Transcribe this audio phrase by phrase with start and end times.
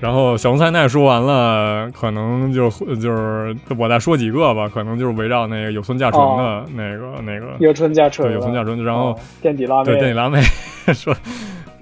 [0.00, 10.42] 然后小龙菜奈说完了，可能就就是我再说几个吧，可能就是围绕那个有村架纯的那个、那个有村架纯了，对有村架纯，然后、哦垫底辣妹，对垫底辣妹
[10.92, 11.16] 说，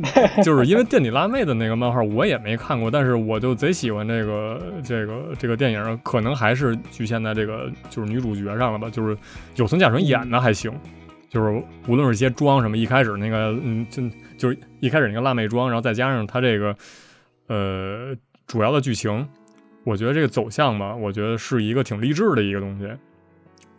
[0.42, 9.16] 就是因为垫底辣妹的那个漫画我也没看过，但是我就贼喜欢这个这个这个电影，可能还是局限在这个就是女主角上了吧，就是
[9.56, 10.72] 有村架纯演的还行。
[11.28, 14.02] 就是无论是一些妆什么，一开始那个，嗯，就
[14.36, 16.76] 就是一开始那个辣妹妆，然后再加上她这个，
[17.46, 18.14] 呃，
[18.46, 19.26] 主要的剧情，
[19.84, 22.86] 我觉得这个走向吧，我觉得是一个挺励志的一个东西，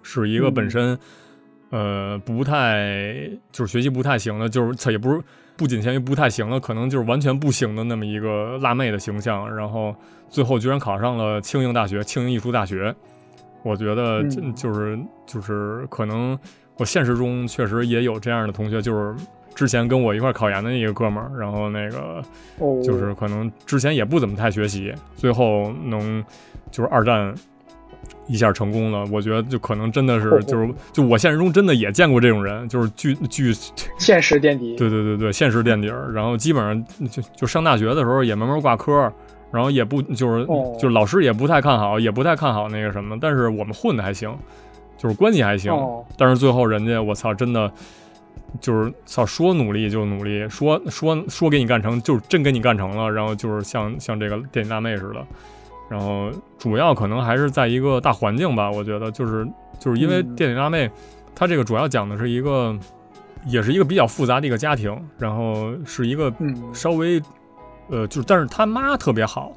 [0.01, 0.97] 是一个本身，
[1.69, 5.21] 呃，不太就是学习不太行的，就是它也不是
[5.55, 9.95] 不仅限于不太行了，可能就是完全不行的那么一个辣妹的形象，然后
[10.29, 12.93] 最后居然考上了庆应大学，庆应艺术大学，
[13.63, 14.23] 我觉得
[14.55, 16.37] 就是就是可能。
[16.77, 19.15] 我现实中确实也有这样的同学，就是
[19.53, 22.19] 之前跟我一块考研的一个哥们儿，然后那个
[22.57, 26.25] 哦，就是可能之前也不怎么太学习，最后能
[26.71, 27.31] 就是二战
[28.27, 29.05] 一下成功了。
[29.11, 33.53] 我觉得就可能真的哦是就是就我现实中真的也见过这种人，就是巨巨
[33.97, 39.11] 现实垫底，对对对对现实垫底儿，然后基本上就就上大学的时候也慢慢挂科。
[39.51, 44.35] 然后也不就是哦就是老师也不太看好，也不太看好那个什么，但是我们混的还行，
[44.97, 45.71] 就是关系还行。
[45.71, 47.71] 哦，但是最后人家我操，真的
[48.59, 53.07] 就是操说努力就努力，说说说给你干成，就是真给你干成了。
[53.11, 55.23] 然后就是像像这个电影大妹似的，
[55.89, 59.47] 然后主要可能还是在一个大环境吧，我觉得就是
[59.79, 60.35] 就是因为嗯。
[60.35, 60.89] 电影辣妹，
[61.35, 62.75] 她这个主要讲的是一个，
[63.45, 67.21] 也是一个比较复杂的一个家庭，然后是一个嗯，稍微，
[67.89, 69.51] 呃，就是但是他妈特别好，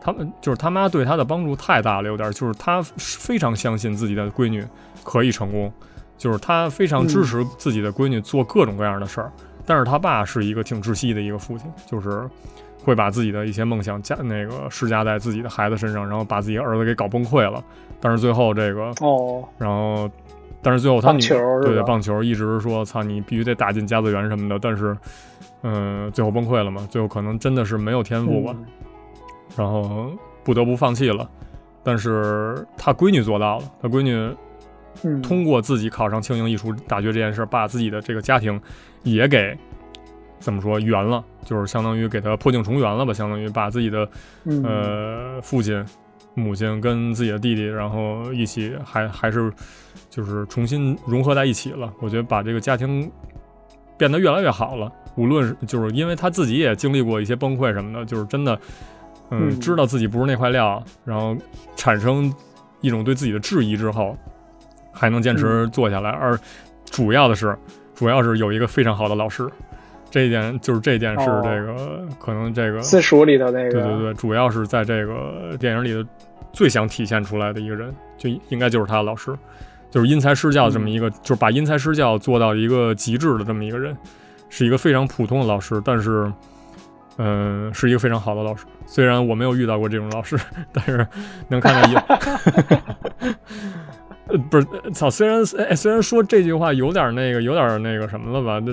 [0.00, 4.66] 他们就是他妈对他的帮助太大了，有点儿就是他非常相信自己的闺女
[5.04, 5.72] 可以成功，
[6.18, 9.32] 就是他非常支持自己的闺女做各种各样的事儿，
[9.64, 12.28] 但是他爸是一个挺窒息的一个父亲，就是
[12.82, 17.62] 会把自己的一些梦想加那个施加在自己的孩子身上，然后把自己儿子给搞崩溃了，
[18.00, 20.10] 但是最后这个哦，然后，
[20.62, 21.20] 但是最后他女
[21.62, 24.96] 对对棒球一直说操你必须得打进甲子园什么的，但是，
[25.62, 28.66] 嗯、最后崩溃了嘛，最后可能真的是没有天赋吧，嗯。
[29.56, 30.10] 然后
[30.44, 31.28] 不得不放弃了。
[31.82, 34.12] 但是他闺女做到了，他闺女
[35.02, 38.60] 嗯，通过自己考上庆应艺术大学这件事，把自己的这个家庭
[39.02, 39.56] 也给
[40.40, 44.08] 怎么说圆了，就是相当于给他破镜重圆了吧，相当于把自己的
[44.44, 45.84] 嗯呃，父亲、
[46.34, 49.52] 母亲跟自己的弟弟，然后一起还还是
[50.08, 51.92] 就是重新融合在一起了。
[52.00, 53.08] 我觉得把这个家庭
[53.96, 54.90] 变得越来越好了。
[55.16, 58.58] 无论是就是因为他自己也经历过一些崩溃什么的，就是真的，
[59.30, 61.36] 嗯，嗯知道自己不是那块料，然后
[61.76, 62.32] 产生
[62.80, 64.16] 一种对自己的质疑之后，
[64.92, 66.10] 还能坚持做下来。
[66.10, 66.38] 而
[66.86, 67.54] 主要的是，
[67.94, 69.46] 主要是有一个非常好的老师。
[70.10, 76.04] 这一点就是这一点是哦这个、可能这个私塾里头那个，对对对，主要是在这个电影里的
[76.52, 79.32] 最想体现出来的一个人，就应该就是他的老师，
[79.88, 83.96] 就是因材施教这么一个，就是把因材施教做到一个极致的这么一个人，
[84.48, 86.32] 是一个非常普通的老师，但是，
[87.18, 88.64] 嗯、是一个非常好的老师。
[88.86, 90.36] 虽然我没有遇到过这种老师，
[90.72, 91.06] 但是
[91.46, 91.94] 能看到一，
[94.26, 98.72] 呃，不是，呃操，虽然哎，虽然说这句话有点那个，有点那个什么了吧，那。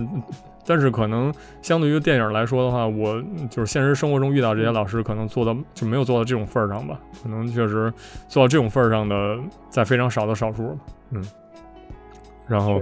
[0.68, 7.00] 但是可能相对于电影来说的话，我就是现实生活中遇到这些老师，可能做到就没有做到这种份儿上吧。
[7.24, 7.92] 可能确实
[8.28, 9.40] 做到这种份儿上的，
[9.70, 10.78] 在非常少的少数。
[11.12, 11.26] 嗯，
[12.48, 12.82] 然后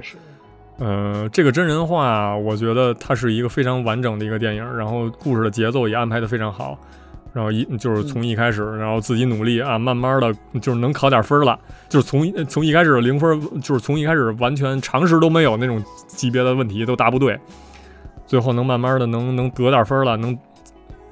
[0.79, 6.77] 呃，这个真人化，我觉得它是一个非常完整的一个电影，然后故事的节奏也安排的非常好。
[7.33, 11.59] 然后一就是从一开始，然后自己努力啊，慢慢的就是能考点分了，
[11.89, 17.37] 就是从从一开始零分，就是从一开始完全常识都没有那种级别的问题都答不对，
[18.25, 20.37] 最后能慢慢的能能得点分了，能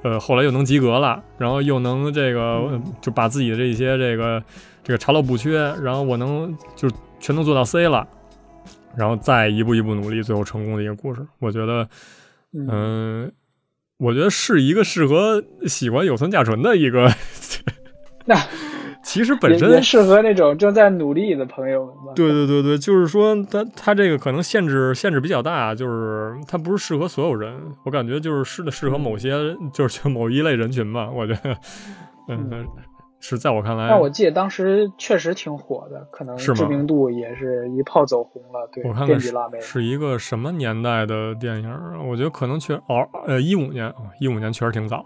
[0.02, 4.42] 呃后来又能及格了，然后又能这个、呃就把自己的这些这个
[4.82, 6.90] 这个查漏补缺，然后我能就
[7.20, 8.06] 全都做到 C 了，
[8.96, 11.88] 然后再一步一步努力，最后成功的一个故事，我觉得
[12.52, 13.32] 嗯，嗯。
[13.96, 17.08] 我觉得是一个适合喜欢有村架纯的一个，
[18.26, 18.34] 那
[19.04, 22.12] 其实本身适合那种正在努力的朋友们吧。
[22.16, 27.54] 对对对对，就是说它它这个可能限制限制比较大，就是它不是适合所有人，
[27.84, 31.56] 我感觉就是适的适合某些 就是就某一类人群吧，我觉得，
[32.28, 32.66] 嗯，
[33.20, 38.68] 是在我看来，但我记得当时确实挺火的，可能是知名度也是一炮走红了。
[38.72, 39.32] 对，我看看是。
[39.60, 41.70] 是一个什么年代的电影？
[42.08, 45.04] 我觉得可能确哦呃一五年，一五年确实挺早了。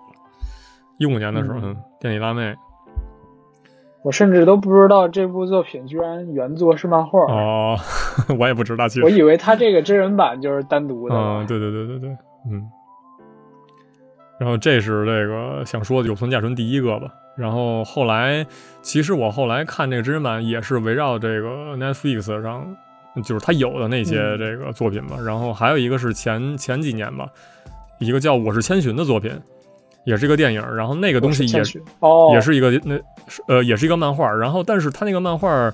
[0.99, 2.55] 一五年的时候，嗯嗯，电里辣妹
[4.09, 7.79] 我甚至都不知道这部作品居然原作是漫画，哦，
[8.41, 11.15] 我也不知道，其实我以为他这个真人版就是单独的。
[11.15, 12.09] 嗯，对对对对对，
[12.51, 12.67] 嗯。
[14.41, 17.09] 然后这是这个想说的有村架纯第一个吧。
[17.37, 18.47] 然后后来，
[18.81, 22.75] 其实我后来看这个真人版也是围绕这个 Netflix 上，
[23.23, 25.19] 就是他有的那些嗯这个作品吧。
[25.23, 27.29] 然后还有一个是前前几年吧，
[27.99, 29.39] 一个叫《我是千寻》的作品，
[30.05, 30.75] 也是一个电影。
[30.75, 33.05] 然后那个东西也我是哦，也是一个那是
[33.47, 34.33] 呃也是一个漫画。
[34.33, 35.73] 然后但是他那个漫画，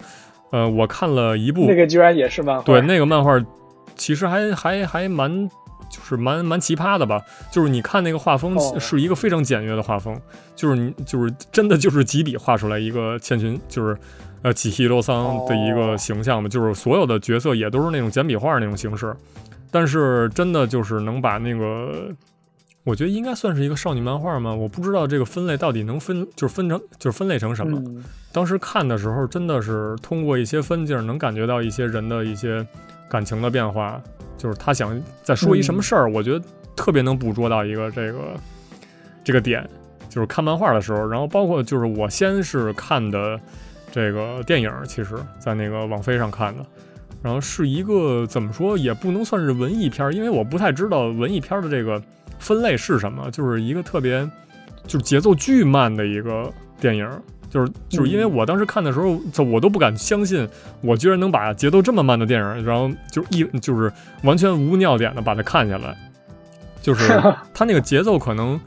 [0.51, 2.63] 呃，我看了一部，那个居然也是漫画。
[2.63, 3.39] 对，那个漫画
[3.97, 5.49] 其实还还还蛮，
[5.89, 7.21] 就是蛮蛮奇葩的吧。
[7.51, 10.21] 就是你看那个画风哦是一个非常简约的画风，
[10.55, 13.97] 就是你就是真的就是几笔画出来一个千寻，就是
[14.43, 19.15] 呃几希罗桑的一个哦形象嘛，就是所有的角色也都是那种简笔画那种形式，
[19.71, 22.09] 但是真的就是能把那个。
[22.85, 24.55] 我觉得应该算是一个少女漫画吗？
[24.55, 27.83] 我不知道这个分类到底能分，就是分成，就是分类成什么。
[27.87, 32.65] 嗯，当时看的时候，真的是通过一些分镜，能感觉到一些人的一些
[33.09, 34.01] 感情的变化。
[34.37, 36.45] 就是他想再说一什么事儿，我觉得
[36.77, 38.19] 特别能捕捉到一个这个
[39.25, 39.67] 这个点。
[40.11, 43.41] 就是看漫画的时候，然后包括就是我先是看的
[43.91, 46.65] 这个电影，其实在那个网飞上看的，
[47.23, 52.01] 然后是一个怎么说也不能算是文艺片儿，因为我不太知道文艺片儿的这个
[52.39, 54.29] 分类是什么，就是一个特别
[54.87, 57.09] 就是节奏巨慢的一个电影。
[57.51, 60.49] 就是就是因为我当时看的时候，就我都不敢相信，
[60.81, 63.93] 我居然能把节奏这么慢的电影，然后就一就是
[64.25, 65.97] 完全无尿点的把它看下来，
[66.83, 67.07] 就是
[67.55, 68.61] 它那个节奏可能，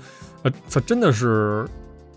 [0.44, 1.68] 呃，它真的是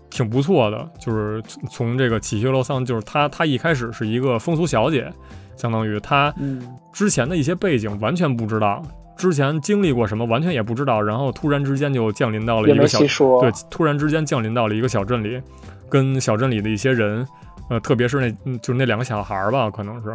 [0.09, 0.89] 挺不错的。
[0.97, 5.11] 就是从从这个起学楼桑，就是她她一开始是一个风俗小姐，
[5.57, 8.81] 相当于她嗯，之前的一些背景完全不知道，
[9.21, 12.97] 之前经历过什么完全也不知道，然后突然之间就降临到了一个小。
[13.39, 15.39] 对，突然之间降临到了一个小镇里，
[15.87, 17.27] 跟小镇里的一些人，
[17.69, 20.11] 呃，特别是那嗯就是那两个小孩儿吧，可能是，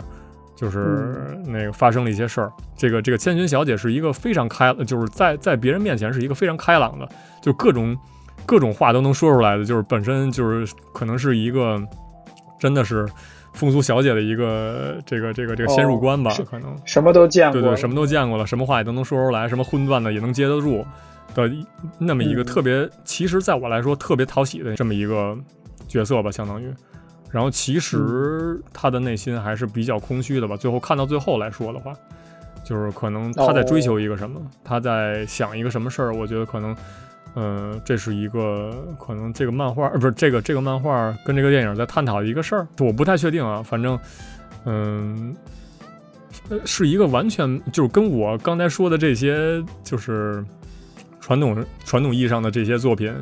[0.56, 2.52] 就是那个发生了一些事儿。
[2.76, 7.08] 这个这个千寻小姐是一个非常开，就是在在别人面前是一个非常开朗的，
[7.40, 7.96] 就各种
[8.44, 11.80] 各种话都能说出来的，就是本身就是可能是一个
[12.58, 13.06] 真的是
[13.56, 16.76] 风俗小姐的一个这个这个这个先入关吧，是可能。
[16.84, 20.84] 什么都见过，对对，什么都见过了，什么话也都能说出来，什么荤段子也能接得住
[21.34, 21.50] 的
[21.98, 25.36] 那么一个嗯特别，其实在我来说特别讨喜的这么一个
[25.88, 26.72] 角色吧，相当于。
[27.30, 30.56] 然后其实他的内心还是比较空虚的吧。
[30.56, 31.92] 最后看到最后来说的话，
[32.64, 36.14] 就是可能他在追求一个什么，他在想一个什么事儿。
[36.14, 36.74] 我觉得可能，
[37.38, 43.62] 嗯，这是一个可能这个漫画，呃，不是这个这个漫画跟这个电影在探讨的一个事儿，我不太确定啊。
[43.62, 43.98] 反正，
[44.64, 45.36] 嗯、
[46.64, 50.42] 是一个完全就是跟我刚才说的这些，就是
[51.20, 53.14] 传统传统意义上的这些作品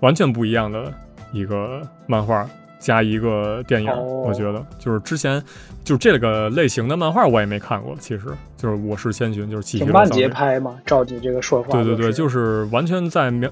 [0.00, 0.92] 完全不一样的
[1.30, 2.44] 一个漫画
[2.80, 4.24] 加一个电影，哦。
[4.26, 4.66] 我觉得。
[4.80, 5.40] 就是之前
[5.84, 8.24] 就是这个类型的漫画我也没看过，其实
[8.56, 12.64] 就是《我是千寻》，就是《七挺慢星节拍嘛，照你这个说法，对对对，就是。
[12.72, 13.50] 完全在描，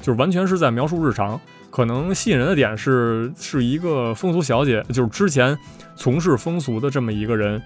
[0.00, 1.38] 就是完全是在描述日常。
[1.70, 5.58] 可能吸引人的点是，是一个风俗小姐，就是之前
[5.96, 7.60] 从事风俗的这么一个人，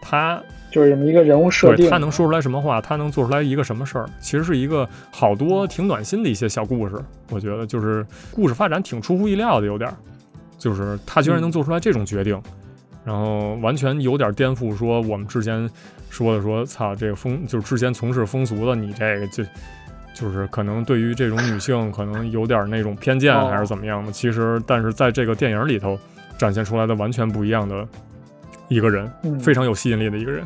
[0.00, 6.94] 她就是这么一个人物设定，对她能说出来什么话，她能做出来一个什么事儿，其实是一个好多挺暖心的一些小故事。
[7.30, 9.94] 我觉得就是故事发展挺出乎意料的，有点儿，
[10.62, 12.40] 就是他居然能做出来这种决定，
[13.04, 15.68] 然后完全有点颠覆说我们之前
[16.08, 19.44] 说的说，操，这个风就是之前从事风俗的你这个就。
[20.14, 25.98] 就是可能对于这种女性可能有点那种偏见哦还是怎么样的，其实但是在这个电影里头
[26.36, 27.88] 展现出来的完全不一样的
[28.68, 30.44] 一个人，嗯非常有吸引力的一个人。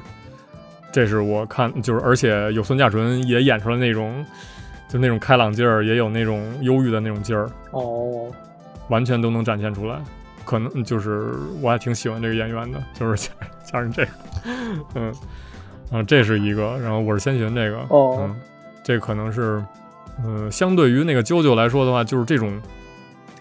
[0.92, 4.24] 这是我看就是，而且有孙佳纯也演出来那种
[4.88, 8.30] 就那种开朗劲儿，也有那种忧郁的那种劲儿，哦，
[8.88, 9.98] 完全都能展现出来。
[10.44, 13.32] 可能就是我还挺喜欢这个演员的， 就是加
[13.64, 14.10] 加上这个，
[14.94, 15.12] 嗯，
[15.90, 18.36] 然后这是一个，然后我是千寻这个，哦嗯，
[18.84, 19.60] 这可能是，
[20.24, 22.60] 嗯、相对于那个啾啾来说的话，就是这种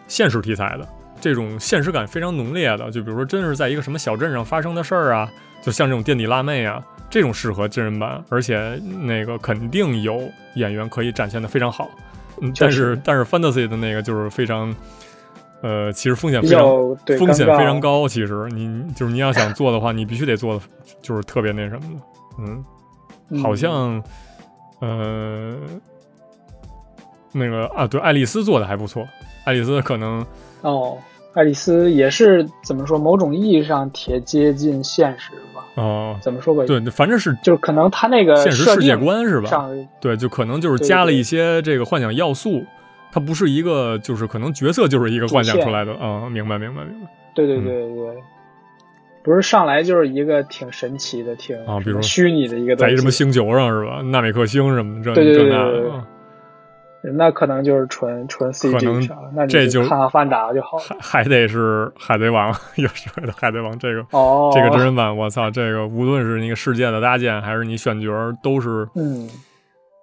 [0.08, 0.88] 现实题材的，
[1.22, 11.88] 这种现实感非常浓烈的，就比如说真是在一个什么小镇上发生的事儿啊，就像这种垫底辣妹啊，这种适合真人版，而且那个肯定有演员可以展现的非常好。
[12.42, 14.76] 嗯，但是但是 fantasy 的那个就是非常，
[15.62, 18.08] 呃，其实风险非常风险非常高。
[18.08, 20.62] 其实你就是你要想做的话，你必须得做的
[21.02, 22.02] 就是特别那什么的，
[22.40, 22.66] 嗯。
[23.30, 24.04] 嗯好像，
[24.82, 25.56] 呃，
[27.32, 29.04] 那个啊，对，爱丽丝做的还不错。
[29.46, 30.24] 爱丽丝可能
[30.62, 30.96] 哦，
[31.34, 35.66] 爱丽丝也是怎么说，某种意义上挺接近现实吧？
[35.82, 36.64] 哦、怎么说吧？
[36.68, 39.68] 对，反正是就是可能他那个现实世界观是吧？
[40.00, 42.64] 对，就可能就是加了一些这个幻想要素。
[43.16, 47.10] 它不是一个就是可能角色就是一个幻想出来的啊、嗯明白明白明白。
[47.34, 48.16] 对对对对对，
[49.24, 54.02] 不是上来就是一个挺神奇的、挺啊比如虚拟的一个在一什么星球上是吧？
[54.02, 55.72] 纳米克星什么，这对对对这那
[57.04, 60.84] 对那可能就是纯纯 CG 那这就看看范达就好了。
[61.00, 68.12] 还还得是海贼王， 有时候的海贼王这个哦，这个真人版，我操，这个无论是那个世界的搭建，还是你选角，
[68.44, 69.30] 都是，嗯，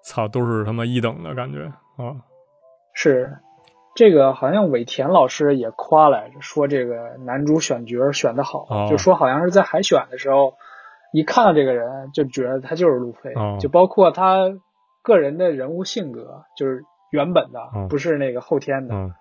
[0.03, 1.65] 操，都是他妈一等的感觉
[2.03, 2.17] 啊！
[2.95, 3.39] 是
[3.95, 10.55] 这个，好像尾田老师也夸来着，说这个男主选角选的好，哦就说好像是在海选的时候，
[11.13, 14.51] 一看到这个人就觉得他就是路飞，哦就包括他
[15.03, 19.13] 个人的人物性格，就是原本的，哦不是那个后天的，嗯，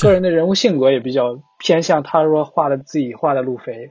[0.00, 3.90] 个人的人物性格也比较偏向他说画的自己画的路飞。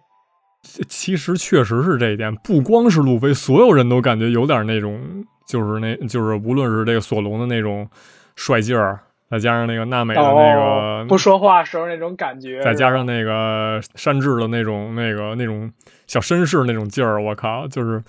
[0.87, 7.89] 其实确实是这一点，不光是路飞，所有人都感觉有点那种，就是那，就是无论是这个索隆的那种
[8.35, 15.71] 帅劲儿，再加上那个娜美的那个、哦、不说话时候那种感觉，再加上那个山治的那种那个那种
[16.07, 18.03] 小绅士那种劲儿，我靠，就是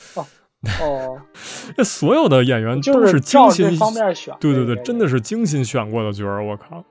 [0.80, 1.20] 哦，
[1.76, 6.84] 那所有的演员就都是照精心这方面选，对对对，真的是精心选过的角儿，我靠，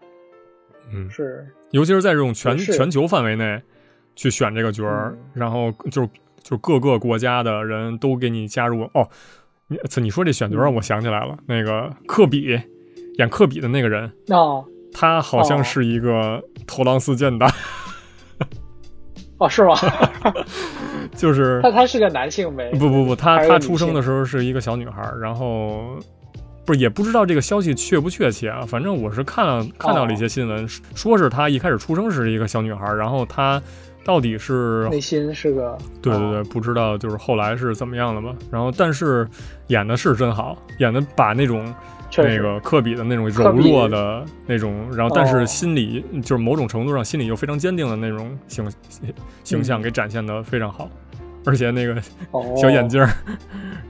[0.94, 3.62] 嗯，是尤其是在这种全全球范围内
[4.16, 6.10] 去选这个角儿，嗯然后就是
[6.44, 8.84] 就是各个国家的人都给你加入。
[8.94, 9.08] 哦，
[9.68, 12.60] 你你说这选角我想起来了，那个科比
[13.18, 14.64] 演科比的那个人，哦
[14.94, 17.50] 他好像哦是一个托朗斯健达，
[19.38, 19.74] 哦是吗？
[21.16, 22.70] 就是 他他是个男性呗？
[22.74, 25.98] 不不不，他他出生的时候是一个小女孩，然后
[26.66, 33.62] 不是也不知道这个消息确不确切啊，反正我是看了看到了一些新闻，说是他一开始出生是一个小女孩，然后他
[34.04, 38.36] 到底是内心是个对对对，哦不知道就是后来是怎么样的吧。
[38.52, 39.28] 然后但是
[39.68, 41.74] 演的是真好，演的把那种
[42.18, 45.46] 那个科比的那种柔弱的那种，然后但是哦。
[45.46, 48.72] 心里、就是某种程度上心里又非常坚定的那种形
[49.44, 49.82] 形象嗯。
[49.82, 50.90] 给展现的非常好，
[51.46, 52.02] 而且那个
[52.32, 52.54] 哦。
[52.58, 53.08] 小眼镜儿，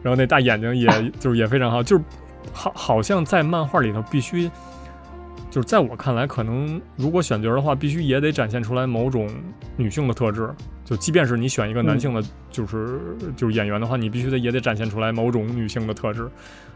[0.03, 0.87] 然后那大眼睛也
[1.19, 2.03] 就是也非常好，就是
[2.53, 4.49] 好好像在漫画里头必须，
[5.51, 9.29] 就是在我看来，可能如果选角的话，必须也得展现出来某种
[9.75, 10.49] 女性的特质。
[10.85, 12.99] 就即便是你选一个男性的，就是、
[13.35, 16.27] 就是演员的话，你必须得也得展现出来某种女性的特质。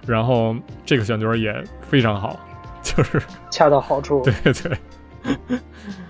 [0.05, 0.55] 然后
[0.86, 2.39] 这个选角也非常好，
[2.84, 4.77] 就是 恰到好处，对 对，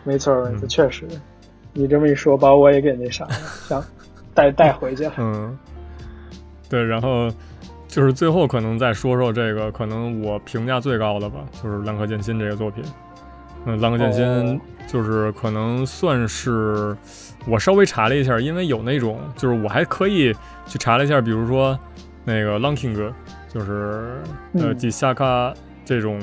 [0.03, 1.07] 没错没错，嗯确实。
[1.71, 3.31] 你这么一说，把我也给那啥了，
[3.67, 3.83] 想
[4.33, 5.13] 带带回去了。
[5.17, 5.57] 嗯，
[6.67, 7.29] 对，然后
[7.95, 12.83] 就是最后可能再说说这个，可能我评价最高的吧，就是《浪客剑心》这个作品。
[13.63, 14.59] 嗯，《浪客剑心哦》
[14.91, 16.93] 就是可能算是
[17.47, 20.35] 我稍微查了一下，因为有那种就是我还可以
[20.67, 21.79] 去查了一下，比如说
[22.25, 22.97] 那个《Lanking》，
[23.47, 24.19] 就是
[24.55, 25.53] 呃嗯吉萨卡
[25.85, 26.19] 这种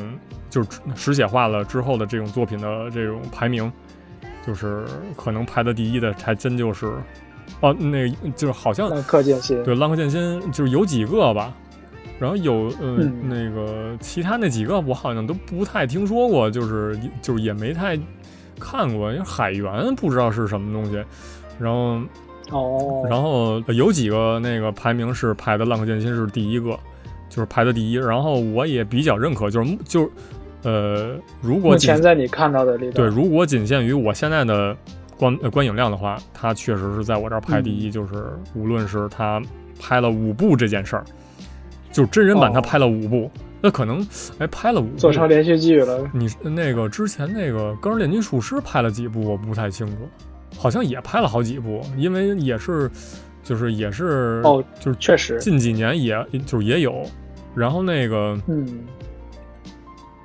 [0.50, 3.73] 就是实写化了之后的这种作品的这种排名，
[4.47, 4.85] 就是
[5.17, 6.93] 可能排的第一的还真就是
[7.61, 11.52] 哦，那个就是好像浪客剑心，对《浪客剑心》就是有几个吧，
[12.23, 13.29] 然后有呃、嗯。
[13.29, 17.99] 那个其他那几个我好像都不太听说过，就是就是也没太
[18.61, 21.05] 看过，因为海员不知道是什么东西，
[21.59, 22.00] 然后
[22.50, 26.79] 哦，然后有几个那个排名是排的《浪客剑心》是第一个，
[27.29, 30.11] 就是排的第一，然后我也比较认可，就是就是
[30.62, 34.76] 呃，如果目仅前在你看到的里对，如果仅限于我现在的
[35.17, 37.75] 观呃观影量的话，它确实是在我这儿排第嗯。
[37.81, 37.91] 一。
[37.91, 38.12] 就是
[38.55, 39.43] 无论是他
[39.81, 41.05] 拍了五部这件事儿，
[41.93, 43.31] 就是真人版他哦拍了五部，
[43.61, 44.07] 那可能
[44.39, 44.97] 哎拍了五部。
[44.97, 46.11] 做成连续剧了。
[46.13, 49.95] 你那个之前那个《钢之炼金术师》拍了几部，我不太清楚，
[50.59, 52.91] 好像也拍了好几部，因为也是
[53.43, 57.03] 就是也是哦，就是确实，近几年也就是也有，
[57.55, 58.67] 然后那个嗯，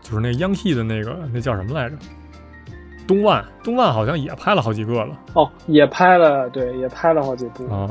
[0.02, 1.96] 就是那 Yankee 的那个那叫什么来着？
[3.08, 7.66] 东万，东万好像也拍了好几个了哦，也拍了，对，也拍了好几部。
[7.74, 7.90] 啊。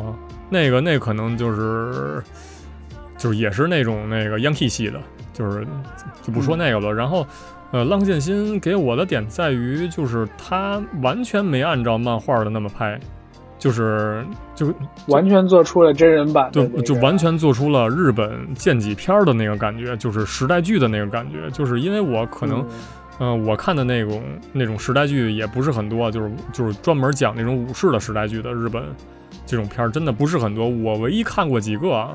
[0.49, 2.23] 那个那可能就是
[3.17, 5.01] 就是也是那种那个 Yankee 系的，
[5.33, 5.67] 就是
[6.23, 6.93] 就不说那个了。
[6.93, 7.27] 然后
[7.73, 12.99] 呃，浪剑心给我的点在于，就是他完全没按照漫画的那么拍，
[13.59, 14.73] 就是就
[15.09, 21.51] 完全做出了真人版的就、就完全做出了日本剑戟片的那个感觉，就是时代剧的那个感觉。
[21.51, 22.61] 就是因为我可能。
[22.61, 22.67] 嗯
[23.19, 28.83] 嗯、我看的那种那种时代剧也不是很多，就是就是专门讲那种武士的时代剧的日本
[29.47, 30.69] 这种片儿真的不是很多。
[30.69, 32.11] 我唯一看过几个啊，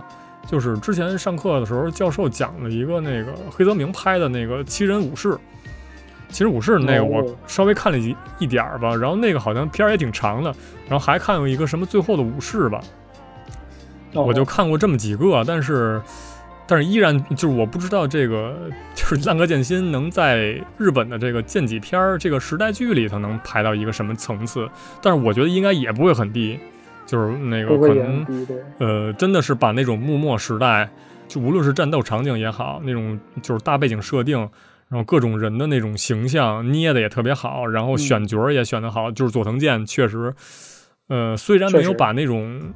[0.47, 5.29] 就是之前上课的时候教授讲了一个那个黑泽明拍的那个《七人武士》，
[6.29, 10.53] 《七人武士》那个我哦稍微看了一一点儿吧，然后那个好像片儿也挺长的，
[10.89, 12.81] 然后还看过一个什么《最后的武士》吧，
[14.13, 14.23] 哦。
[14.23, 16.01] 我就看过这么几个，但是
[16.67, 18.55] 但是依然就是我不知道这个
[18.95, 24.69] 就是浪客剑心能在日本的这个剑戟片儿这个时代剧里头能排到一个什么层次，
[25.01, 26.57] 但是我觉得应该也不会很低，
[27.11, 28.25] 就是那个可能
[28.77, 30.89] 呃真的是把那种幕末时代，
[31.27, 34.49] 就无论是战斗场景也好，那种就是大背景设定。
[34.87, 40.33] 然后各种人的那种形象捏的也特别好，然后选角儿也选得好，就是佐藤健确实，
[41.07, 42.73] 呃，虽然没有把那种，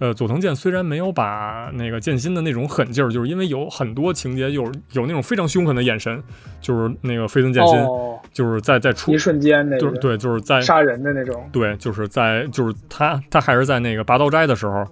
[0.00, 6.22] 呃，佐藤健虽然没有把那个剑心的那种狠劲儿，就是因为有很多情节有有那种非常凶狠的眼神，
[6.60, 14.84] 就是那个飞森剑心，哦，就是在在出一，瞬间那个就是对，就是在杀人的那种，对，就是在就是他他还是在那个拔刀斋的时候，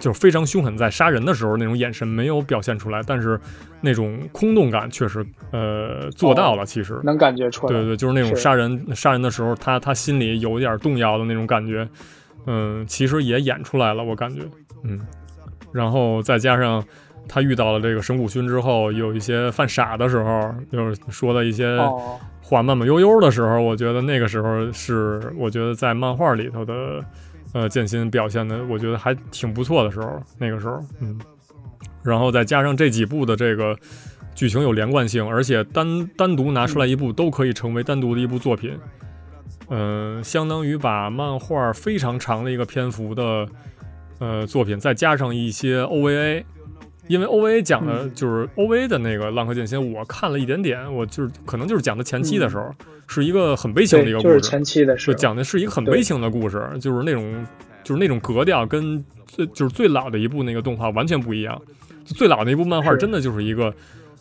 [0.00, 3.38] 就是非常凶狠，在杀人的时候那种眼神没有表现出来，但是
[3.80, 6.98] 那种空洞感确实呃做到了，其实。
[7.04, 7.72] 能感觉出来。
[7.72, 11.88] 对对，就是那种杀人杀人的时候，他他心里有一点动摇的那种感觉，
[12.46, 14.42] 嗯，其实也演出来了，我感觉，
[14.82, 15.00] 嗯，
[15.72, 16.84] 然后再加上
[17.28, 27.04] 他遇到了这个神谷薰之后，有一些犯傻的时候，就是说的一些哦，话慢慢悠悠的时候，我觉得那个时候是我觉得在漫画里头的
[27.52, 31.18] 呃剑心表现的，我觉得还挺不错的时候，那个时候，嗯，
[32.02, 33.76] 然后再加上这几部的这个
[34.34, 38.76] 剧情有连贯性，而且单单独拿出来一部都可以成为单独的一部作品，
[39.70, 43.48] 嗯、相当于把漫画非常长的一个篇幅的
[44.18, 46.44] 呃作品，再加上一些 OVA。
[47.08, 52.72] 因为 OVA 讲的嗯就是 OVA 的那个《浪客剑心》，我看了一点点，我就是可能就是讲的前期的时候，
[53.08, 57.44] 是一个很悲情的一个，故事，就是前期的时就候，讲的是一个很悲情的故事，就是那种
[57.82, 61.60] 就是那种格调跟最就是最老的一部那个动画完全不一样。
[62.04, 63.74] 最老的一部漫画真的就是一个，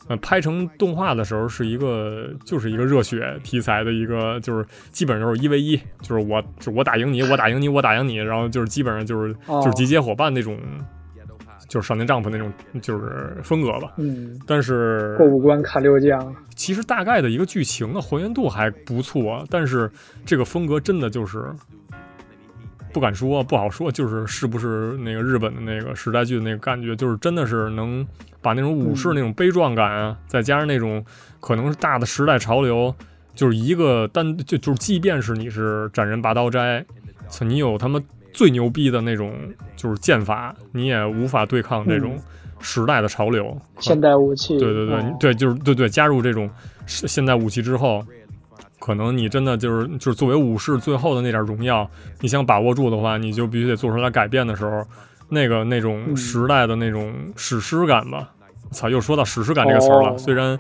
[0.10, 10.58] 呃，拍成动画的时候是一个就是一个热血题材的一个，就是基本上都是一 v 一，就是我就我打赢你，我打赢你，我打赢你，然后就是基本上就是哦就是集结伙伴那种，
[11.68, 12.52] 就是少年丈夫那种
[12.82, 13.94] 就是风格吧。
[13.98, 19.88] 嗯，但是过五关砍六将，其实大概的一个剧情的还原度还不错，但是
[20.26, 21.46] 这个风格真的就是
[22.92, 28.06] 不敢说，不好说，就是是不是那个日本的那个时代剧的那个感觉，就是真的是能
[28.42, 29.16] 把那种武士嗯。
[29.16, 31.04] 那种悲壮感啊，再加上那种
[31.40, 32.94] 可能是大的时代潮流，
[33.36, 36.86] 就是一个单就就是即便是你是斩人拔刀斋，
[37.42, 38.00] 你有他妈
[38.34, 39.34] 最牛逼的那种
[39.76, 42.22] 就是剑法，你也无法对抗这种嗯。
[42.62, 43.58] 时代的潮流。
[43.80, 46.50] 现代武器，对对对、哦对，就是对对，加入这种
[46.86, 48.06] 现现代武器之后，
[48.80, 51.90] 可能你真的就是就是作为武士最后的那点荣耀，
[52.22, 54.84] 你想把握住的话，你就必须得做出来改变的时候，
[55.30, 58.30] 那个那种嗯时代的那种史诗感吧。
[58.72, 60.58] 操，又说到史诗感这个词儿了，哦虽然。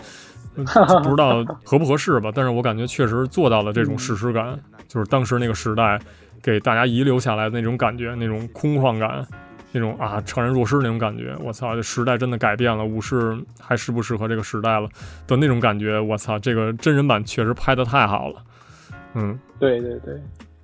[0.55, 0.65] 嗯
[1.03, 5.97] 不知道合不合适吧，但是我感觉确实做到了这种嗯史诗感，就是当时那个时代
[6.41, 9.25] 给大家遗留下来的那种感觉，那种空旷感，
[9.71, 11.35] 那种啊怅然若失那种感觉。
[11.43, 14.87] 我操，这时代真的改变了，武士还适不适合这个时代了
[15.27, 15.99] 的那种感觉。
[15.99, 18.35] 我操，这个真人版确实拍的太好了。
[19.13, 20.13] 嗯对对对，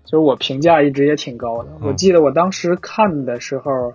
[0.03, 1.69] 就是我评价一直也挺高的。
[1.81, 3.93] 嗯我记得我当时看的时候，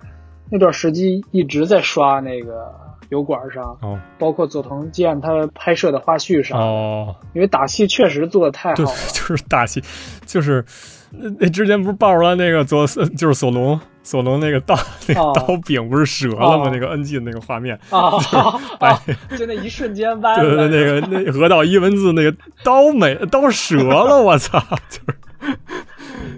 [0.49, 2.73] 那段时期一直在刷那个
[3.09, 9.81] 油管上，哦包括佐藤健他拍摄的花絮上，哦，因为打戏确实做的太好对了。，就是打戏，
[10.25, 10.63] 就是
[11.11, 14.75] 那那之前不是爆出来那个佐就是索隆索隆那个刀
[15.07, 16.65] 那刀柄不是折了吗？
[16.65, 18.11] 哦那个 NG 的那个画面，啊，
[18.79, 18.93] 把
[19.37, 24.59] 就那一瞬间弯对了，对对，那个那河道一文字那个刀没刀折了，我操！
[24.89, 25.57] 就是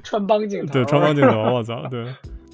[0.04, 1.86] 穿帮镜头，对穿帮镜头，我操！
[1.90, 2.06] 对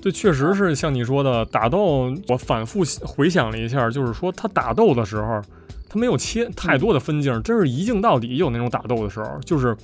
[0.01, 5.41] 对，确实是像你说的打斗，我反复回想了一下，就是说他打斗的时候，
[5.89, 8.37] 他没有切太多的分镜，真是一镜到底。
[8.37, 9.75] 有那种打斗的时候，就是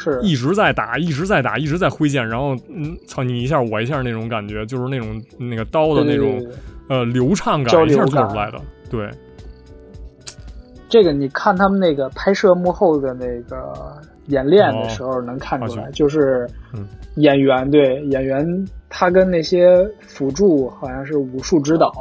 [0.00, 6.44] 是一直在打，一直在打，一直在挥剑，然后嗯，操你一下我一下那种感觉，就是那种那个刀的那种
[6.88, 8.60] 呃流畅感一下做出来的。
[8.90, 9.08] 对，
[10.88, 13.72] 这个你看他们那个拍摄幕后的那个
[14.26, 21.92] 演练的时候能看出来，哦就是嗯演员对演员他跟那些辅助好像是武术指导，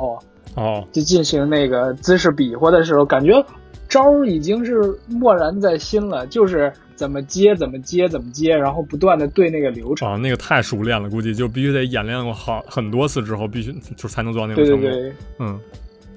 [0.55, 3.43] 哦，就进行那个姿势比划的时候，感觉
[3.87, 10.05] 招已经是默然在心了，就是怎么接怎么接怎么接，然后不断的对那个流程。
[10.05, 14.81] 啊，那个太熟练了，估计就必须得演练过好很多次之后，必须就才能做到那种程度。
[14.81, 15.57] 对对对，嗯，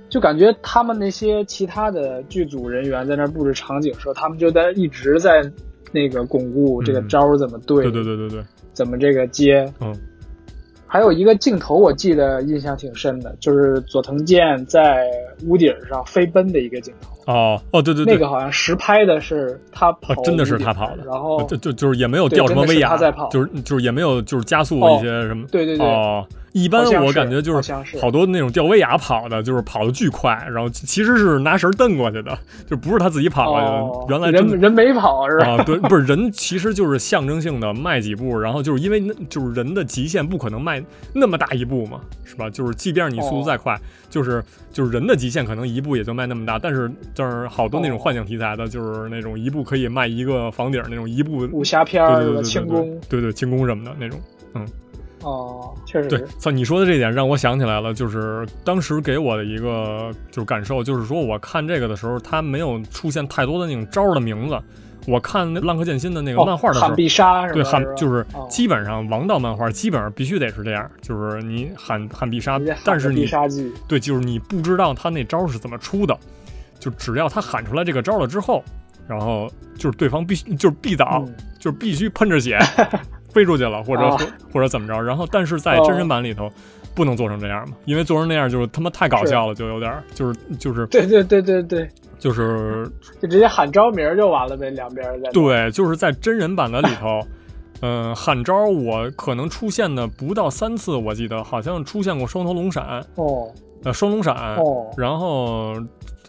[0.09, 5.49] 就感觉他们那些其他的剧组人员在那儿布置场景的时候，他们就在一直在
[5.93, 9.65] 那个巩固这个嗯招怎么对，对对对对对，怎么这个接。
[9.81, 9.95] 嗯，
[10.85, 15.07] 还有一个镜头我记得印象挺深的，就是佐藤健在
[15.47, 17.12] 屋顶上飞奔的一个镜头。
[17.27, 22.97] 哦哦，对对对，那个好像实拍的是他跑、哦，真的是他跑的，然后就就就是也没有掉什么威亚
[23.31, 25.47] 就是就是也没有就是加速哦一些什么。
[25.51, 33.73] 对对对，哦，一般我感觉就是好多那种吊威亚跑的，就是跑的巨快，然后其实是拿绳蹬过去的，就不是他自己跑过去的。
[33.73, 35.57] 哦，原来人人没跑是吧？
[35.57, 40.83] 啊，对，不是人，其实就是象征性的迈几步，然后就是因为那就是人的极限不可能迈
[41.15, 42.51] 那么大一步嘛，是吧？
[42.51, 43.79] 就是即便你速度再快，
[44.11, 52.25] 就是就是人的极限可能一步也就迈那么大，但是就是好多那种哦幻想题材的，就是那种一步可以迈一个房顶那种一步，武侠片对儿？
[52.25, 54.21] 对对轻功对对轻功什么的那种。
[55.23, 64.59] 哦，确实对你说的这点让我想起来了，就是当时给我的一个就是感受，就是说我看这个的时候，它没有出现太多的那种招的名字。
[65.05, 67.55] 我看那《浪客剑心》的那个哦漫画的时候，喊必杀是吧？
[67.55, 76.17] 对喊就是哦基本上王道漫画基本上必须得是这样，就是你喊喊必杀但是你必杀技对，就是你不知道他那招是怎么出的，
[76.79, 78.63] 就只要他喊出来这个招了之后，
[79.09, 82.57] 然后就是对方必须就是必倒，嗯就是必须喷着血
[83.33, 84.17] 飞出去了，或者、啊
[84.53, 85.01] 或者怎么着。
[85.01, 86.51] 然后但是在真人版里头。
[86.95, 92.87] 不能做成这样嘛，因为做成那样就是他妈太搞笑了，就有点儿就是就是对对对对对，就是
[93.19, 97.23] 就直接喊招名儿就完了呗，两边儿在对，就是在真人版的里头，
[97.81, 103.51] 嗯、喊招我可能出现的不到三次，我记得好像出现过双头龙闪，哦。
[103.85, 104.91] 呃，双龙闪，哦。
[104.99, 105.73] 然后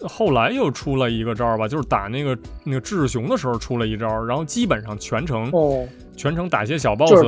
[0.08, 5.86] 后来又出了一个招儿吧，就是打那个那个智雄的时候出了一招儿，然后基本上全程、哦。
[6.16, 7.28] 全程打些小 boss，是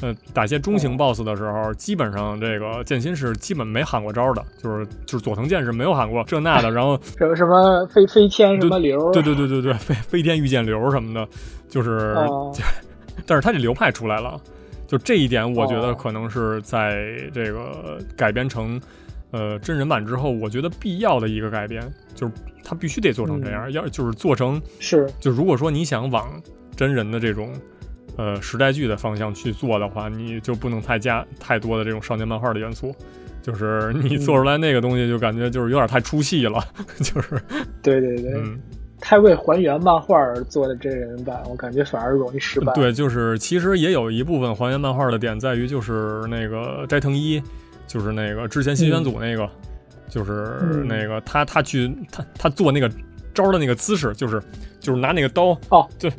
[0.00, 11.28] 呃，打些中型哦 boss 的时候，基本上这个剑心是基本没喊过招儿的，就是就是佐藤健是没有喊过这那的，然后 什么什么飞飞天什么流，对对对对对，飞飞天御剑流什么的，
[11.68, 12.14] 就是。
[12.16, 12.52] 哦。
[13.26, 14.40] 但是他这流派出来了，
[14.86, 15.94] 就这一点，我觉得哦。
[15.94, 18.80] 可能是在这个改编成
[19.32, 21.82] 呃真人版之后，我觉得必要的一个改编，
[22.14, 26.40] 就是它必须得做成这样，要就是做成，是就如果说你想往
[26.76, 27.52] 真人的这种
[28.16, 32.94] 呃时代剧的方向去做的话，你就不能太加太多的这种少年漫画的元素。
[33.42, 36.64] 就是你做出来那个东西，就感觉就是有点太出戏了，
[37.02, 37.30] 就是
[37.82, 38.56] 对对对，嗯，
[39.00, 42.72] 太为还原漫画而做的真人版，我感觉反而容易失败。
[42.74, 47.42] 对，就是其实也有一部分还原漫画的点在于，就是那个斋藤一，
[47.92, 49.46] 就是那个之前新选组那个，
[50.08, 50.88] 就是嗯。
[50.88, 52.90] 那个他他去他他做那个
[53.34, 54.42] 招的那个姿势，就是
[54.80, 56.10] 就是拿那个刀哦，就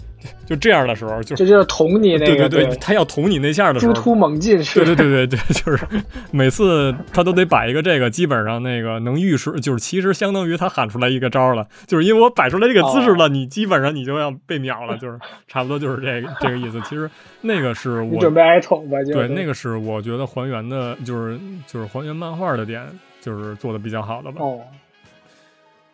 [0.45, 3.93] 就这样的时候，就这就是捅你那个对对对，他要捅你那下的时候。
[3.93, 4.83] 猪突猛进是。
[4.83, 5.85] 对对对对对，就是
[6.31, 16.79] 每次他都得摆一个这个，基本上那个能预示，就是其实相当于他喊出来一个招了，就是因为我摆出来这个姿势哦了，你基本上你就要被秒了，就是 差不多就是这个这个意思。
[16.81, 17.09] 其实
[17.41, 19.03] 那个是我你准备挨捅吧？
[19.03, 22.87] 就对那个是我觉得还原的，就是就是还原漫画的点，
[23.19, 24.37] 就是做的比较好的吧。
[24.39, 24.59] 哦，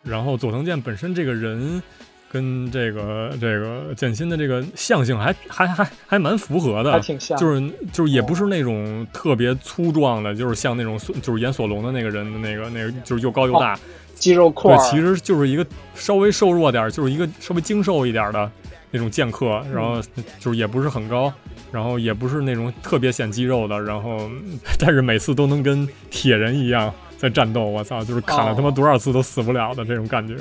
[0.02, 1.82] 然后佐藤健本身这个人
[2.30, 7.36] 跟这个这个剑心的这个相性还还还还蛮符合的，还挺像。
[7.38, 7.60] 就是
[7.92, 13.78] 就是也不是那种特别粗壮的，就是像那种就是演索隆的那个人的那个那个就是又高又大，
[14.14, 18.50] 肌肉块，，对其实就是一个稍微瘦弱点儿，就是一个稍微精瘦一点儿的
[18.92, 20.00] 那种剑客，然后
[20.38, 21.32] 就是也不是很高，
[21.72, 24.30] 然后也不是那种特别显肌肉的，然后
[24.78, 30.34] 但是每次都能跟铁人一样在战斗，我操，就是砍了他妈多少次都死不了的这种感觉。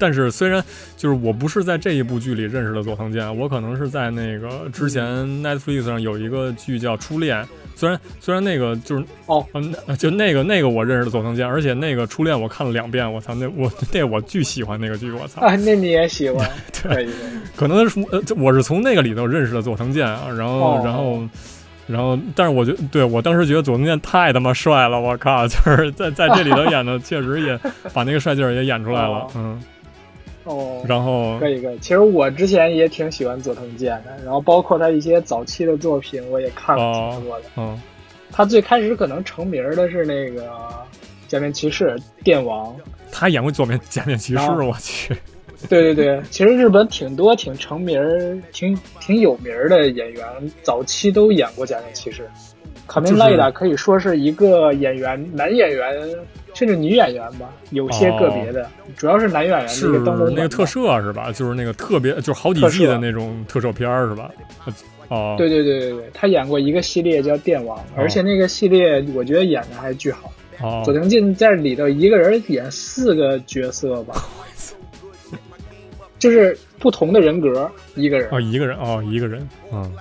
[0.00, 0.64] 但是虽然
[0.96, 5.04] 就是我不是在这一部剧里认识的佐藤健，我可能是在那个之前
[5.42, 7.36] Netflix 上有一个剧叫《初恋》，
[7.76, 16.48] 虽然虽然那个就是哦嗯，就那个那个我认识的佐藤健，而且那个《初恋》我看了两遍，我操，那我那我巨喜欢那个剧，我操，啊，那你也喜欢？
[16.82, 17.08] 对
[17.56, 21.22] 可能是呃，我是从那个里头认识的佐藤健啊，然后、哦然后。
[21.88, 25.48] 然后，但是我觉得对我当时觉得佐藤健太他妈帅了，我靠！
[25.48, 27.58] 就是在在这里头演的，确实也
[27.92, 29.62] 把那个帅劲儿也演出来了，哦嗯。
[30.44, 31.78] 哦，然后可以可以。
[31.78, 37.44] 其实我之前也挺喜欢佐藤健的，然后包括他一些早期的作品，我也看了挺多的。
[37.56, 37.78] 嗯，
[38.30, 40.46] 他最开始可能成名的是那个
[41.26, 42.74] 《假面骑士》电王。
[43.12, 45.14] 他演过《左面假面骑士》哦我去，
[45.68, 50.24] 对对对，其实日本挺多挺成名儿、挺挺有名儿的演员，
[50.62, 52.22] 早期都演过《假面骑士》。
[52.86, 55.94] 卡梅莱达可以说是一个演员，男演员
[56.54, 58.66] 甚至女演员吧，有些个别的，
[58.96, 59.88] 主要是男演员哦是
[60.34, 61.30] 那个特摄是吧？
[61.32, 64.30] 就是那个特别，就是好几季的那种特摄片儿是吧？
[65.08, 70.32] 哦，对对对对对，他演过一个系列叫《电王》，而且那个系列我觉得演的还巨好。
[70.62, 70.82] 哦。
[70.84, 74.14] 佐，藤健在里头一个人演四个角色吧，
[76.18, 79.92] 就是不同的人格，一个人，哦，一个人，哦，一个人，嗯，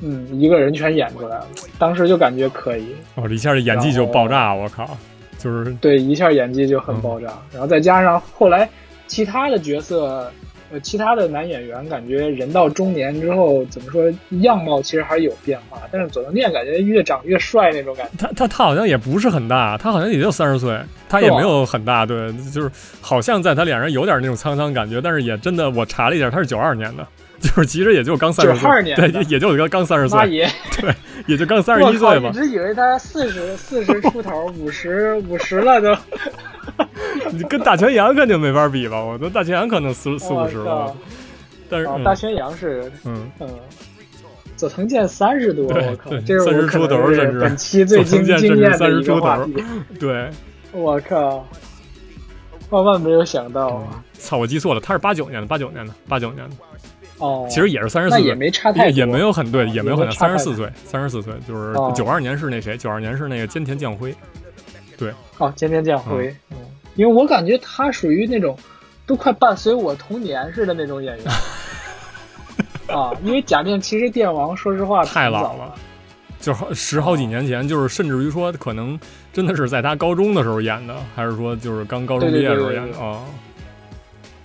[0.00, 1.46] 嗯，一个人全演出来了。
[1.78, 4.96] 当时就感觉可以，哦，这一下这演技就爆炸，我靠，
[5.38, 8.68] 就是对，一下演技就很嗯爆炸，然后再加上后来
[9.06, 10.30] 其他的角色，
[10.70, 14.04] 呃，其他的男演员感觉人到中年之后，怎么说
[14.40, 18.12] 样貌其实还是有变化，但是佐藤健感觉越长越帅那种感觉。
[18.18, 20.78] 他他他好像也不是很大，他好像也就三十岁，
[21.08, 27.06] 他也没有很大，对，就是好像在他脸上有点那种沧桑感觉，但是也真的我查了一下，他是九二年的，
[27.40, 30.46] 就是其实也就刚三十岁，九二年对，也就刚刚三十岁，妈爷，
[31.26, 32.36] 也就刚三十，一岁吧一。
[32.36, 35.96] 直以为他四十四十出头，五十五十了都。
[37.32, 39.02] 你 跟大泉洋肯定没法比吧？
[39.02, 40.94] 我都大泉洋可能四四五十了我吧，
[41.68, 43.48] 但是大泉洋是嗯，嗯，
[44.56, 49.64] 佐藤健三十多，对我靠对，这是我30可能是出头甚至本期最惊佐藤健惊艳甚至30的一个出头话题。
[50.00, 50.30] 对，
[50.72, 51.46] 我靠，
[52.70, 53.88] 万万没有想到啊！
[53.92, 56.56] 嗯操，我记错了，他是八九年的，八九年的，八九年的，
[57.18, 64.12] 哦，其实也是三十四也没差太多，也也没有很对，哦也没有很三十四岁，三十四岁，就是哦九二年是那谁，九二年是那个菅田将晖，
[64.96, 66.56] 对哦，菅田将晖，嗯，
[66.98, 68.58] 因为我感觉他属于那种
[69.06, 71.26] 都快伴随我童年似的那种演员
[72.92, 73.12] 啊。
[73.22, 75.74] 因为假面骑士电王，说实话太老了，
[76.40, 78.98] 就是好十好几年前，就是甚至于说可能
[79.32, 83.24] 真的是在他高中的时候演的，还是说就是刚高中毕业的时候演的对对对对哦，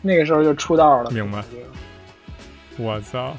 [0.03, 1.09] 那个时候就出道了。
[1.09, 1.43] 明白。
[2.77, 3.35] 我操，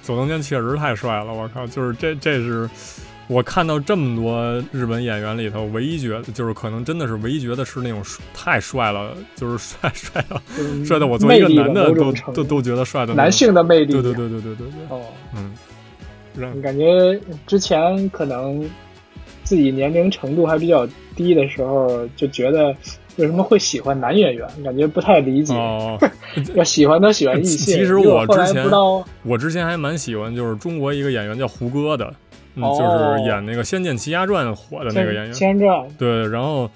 [0.00, 2.70] 佐藤健确实太帅了，我靠，就是这这是。
[3.26, 8.02] 我看到这么多日本演员里头，唯一觉得就是可能真的是唯一觉得是那种
[8.34, 13.92] 太帅了，就是帅 帅到就是帅到我作为一个男的都都都觉得帅的男性的魅力。
[13.92, 15.00] 对对对对对对对，哦，
[15.34, 15.52] 嗯，
[16.36, 18.68] 让感觉之前可能
[19.42, 22.74] 自己年龄程度还比较低的时候，就觉得
[23.16, 25.54] 为什么会喜欢男演员，感觉不太理解。
[25.54, 25.98] 哦，
[26.54, 27.76] 要喜欢都喜欢异性。
[27.76, 28.66] 其实我之前
[29.22, 32.12] 我之前还蛮喜欢，就是中国一个演员叫胡歌的，
[32.54, 36.70] 嗯，哦就是演那个《仙剑奇侠传》火的那个演员，仙传，对，然后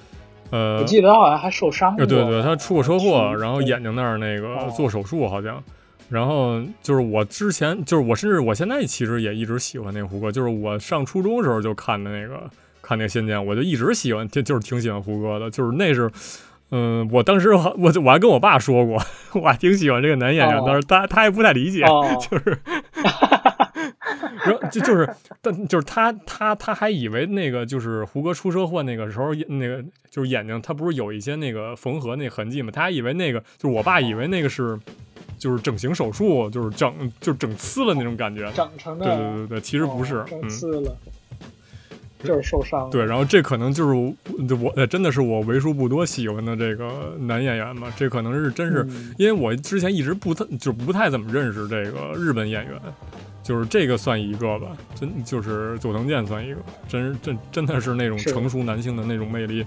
[0.50, 4.72] 呃我，记得他好像还受伤对对，他出过车祸，然后眼睛那儿那个哦。
[4.76, 5.62] 做手术好像。
[6.10, 12.48] 然后就是我之前，就是我甚至我现在其实也一直喜欢那个胡歌，就是我上初中时候就看的那个
[12.80, 16.10] 看那个《仙剑》，我就一直喜欢，就就是挺喜欢胡歌的，就是那是，
[16.70, 18.98] 嗯、我当时我我还跟我爸说过，
[19.38, 20.64] 我还挺喜欢这个男演员，哦。
[20.66, 22.58] 但是他他也不太理解，哦，就是，
[22.94, 23.37] 然后
[24.70, 25.08] 就就是，
[25.40, 34.78] 但就是他他他还以为那个就是胡歌出车祸那个时候，那个就是眼睛他不是有一些那个缝合那痕迹吗，他还以为那个就是我爸以为那个是
[35.38, 38.50] 就是整形手术，就是整就是整刺了那种感觉。
[38.52, 39.04] 长成的。
[39.04, 40.96] 对对对对，其实不是，哦整嗯，刺了，
[42.24, 42.90] 就是受伤了。
[42.90, 48.82] 对，然后这可能就是我真的是我为数不多喜欢的这个男演员嘛，这可能是真是。
[48.88, 52.80] 嗯因为我之前一直不太就不太怎么认识这个日本演员，
[53.48, 59.64] 就是这个算一个吧，真就是佐藤健算一个，真真真的是那种成熟男性的那种魅力，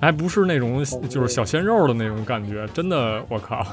[0.00, 3.64] 还不是那种哦就是小鲜肉的那种感觉，真的我靠，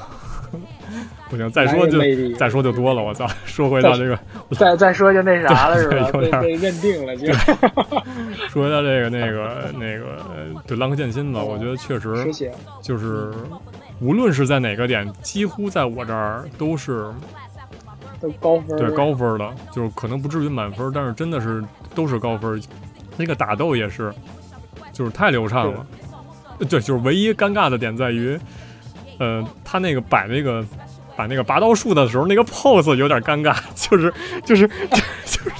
[1.28, 1.98] 不行，再说就
[2.36, 4.16] 再说就多了，我操，说回到这个
[4.56, 6.08] 再再说就那啥了是吧？
[6.14, 7.32] 有点被被认定了就。
[8.48, 12.14] 说回到这个那个那个呃对浪客剑心吧，我觉得确实
[12.80, 13.32] 就是
[14.00, 17.10] 无论是在哪个点，几乎在我这儿都是。
[18.22, 18.78] 都高分。
[18.78, 21.62] 对高分的，就是可能不至于满分，但是真的是
[21.94, 22.62] 都是高分。
[23.16, 24.10] 那个打斗也是，
[24.92, 25.84] 就是太流畅了。
[26.58, 28.38] 呃对，就是唯一尴尬的点在于，
[29.18, 30.64] 呃，他那个摆那个
[31.16, 34.12] 摆那个拔刀术的时候，那个 pose 有点尴尬，就是
[34.44, 34.68] 就是
[35.26, 35.50] 就是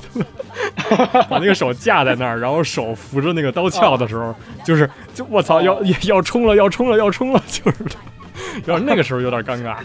[1.28, 7.84] 把那个手架在那儿，然后手扶着那个刀鞘的时候，就是就我操，要要冲了，要冲了，要冲了，就是，
[8.66, 9.76] 要是那个时候有点尴尬。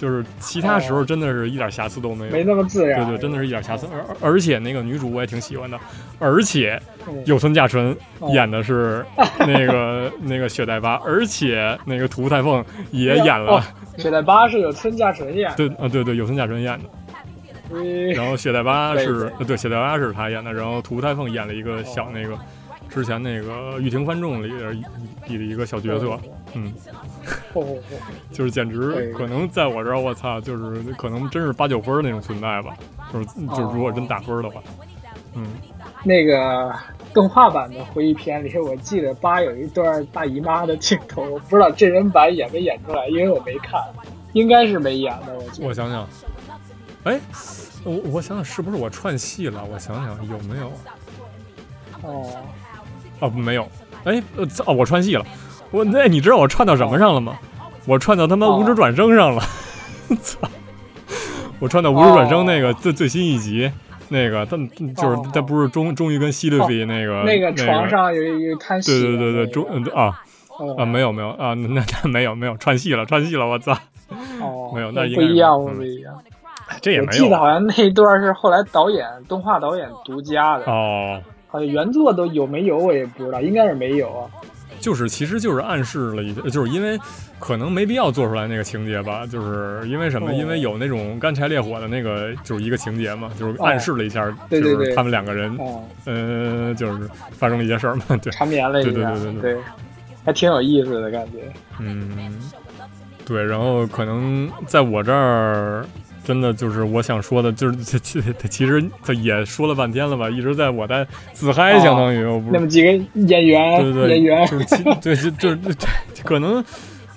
[0.00, 3.04] 就是其他时候真的是一点瑕疵都没有，没那么自然。
[3.04, 3.86] 对对，真的是一点瑕疵。
[3.92, 5.78] 而而且那个女主我也挺喜欢的，
[6.18, 9.04] 而且嗯有村架纯哦演的是
[9.46, 13.64] 那个那个雪代巴，而且那个土屋太凤也演哦了，
[13.98, 15.56] 雪代巴是有村架纯演的。
[15.56, 16.84] 对啊对对，有村架纯演的。
[17.72, 22.34] 嗯然后雪代巴是对雪代巴是他演的，然后土屋太凤演了一个小那个
[22.88, 24.82] 之前那个《玉庭番众》里
[25.28, 26.18] 里的一个小角色，
[26.54, 26.72] 嗯，
[28.32, 32.76] 就是简直可能在我这儿，我操，就是可能真是八九分那种存在吧，
[33.12, 34.62] 就是就是如果真打分的话，
[35.34, 35.46] 嗯。
[36.02, 36.74] 那个
[37.12, 43.78] 动画版的回忆片里，我记得八有一段大姨妈的镜头，我不知道真人版演没演出来，因为我没看，
[44.32, 45.34] 应该是没演的。
[45.34, 46.08] 我我想想，
[47.04, 47.20] 哎，
[47.84, 49.62] 我我想想是不是我串戏了？
[49.70, 50.72] 我想想有没有？
[52.00, 52.26] 哦，
[53.20, 53.68] 哦，没有。
[54.04, 55.26] 哎，呃，哦，我串戏了。
[55.70, 57.38] 我那你知道我串到什么上了吗？
[57.86, 59.42] 我串到他妈哦无职转生上了。
[60.22, 60.38] 操！
[61.58, 63.70] 我串到无职转生那个最最新一集，
[64.08, 70.22] 那个他就是哦他不是终终于跟西对比那个那个个床上有一有一滩血对对对对，那个终嗯啊
[70.58, 73.72] 哦啊没有没有啊那那那没有没有串戏了串戏了我操，
[74.40, 76.14] 哦，没有那不一样，嗯不一样。
[76.80, 81.20] 这也没有我记得好像那一段是后来导演动画导演独家的，哦。
[81.48, 84.30] 好像原作都有没有我也不知道，应该是没有啊。
[84.80, 86.98] 就是其实就是暗示了一下，就是因为
[87.38, 90.30] 可能没必要做出来那个情节吧，就是因为什么？
[90.30, 99.62] 哦因为有那种干柴烈火的那个就是一个情节嘛，就是哦暗示了一下，对对对就是他们两个人，哦，呃，就是发生了一些事儿嘛，对，缠绵了一下，对对对对对，
[100.24, 101.52] 还挺有意思的感觉。
[101.78, 102.38] 嗯，
[103.26, 105.84] 对，然后可能在我这儿。
[106.30, 115.88] 真的就是我想说的，就是 其其其实他也说了半天了吧，一直在我在自嗨，哦相当于我不那么几个演员，对对对，演员 就是其对就就是对，
[116.22, 116.64] 可能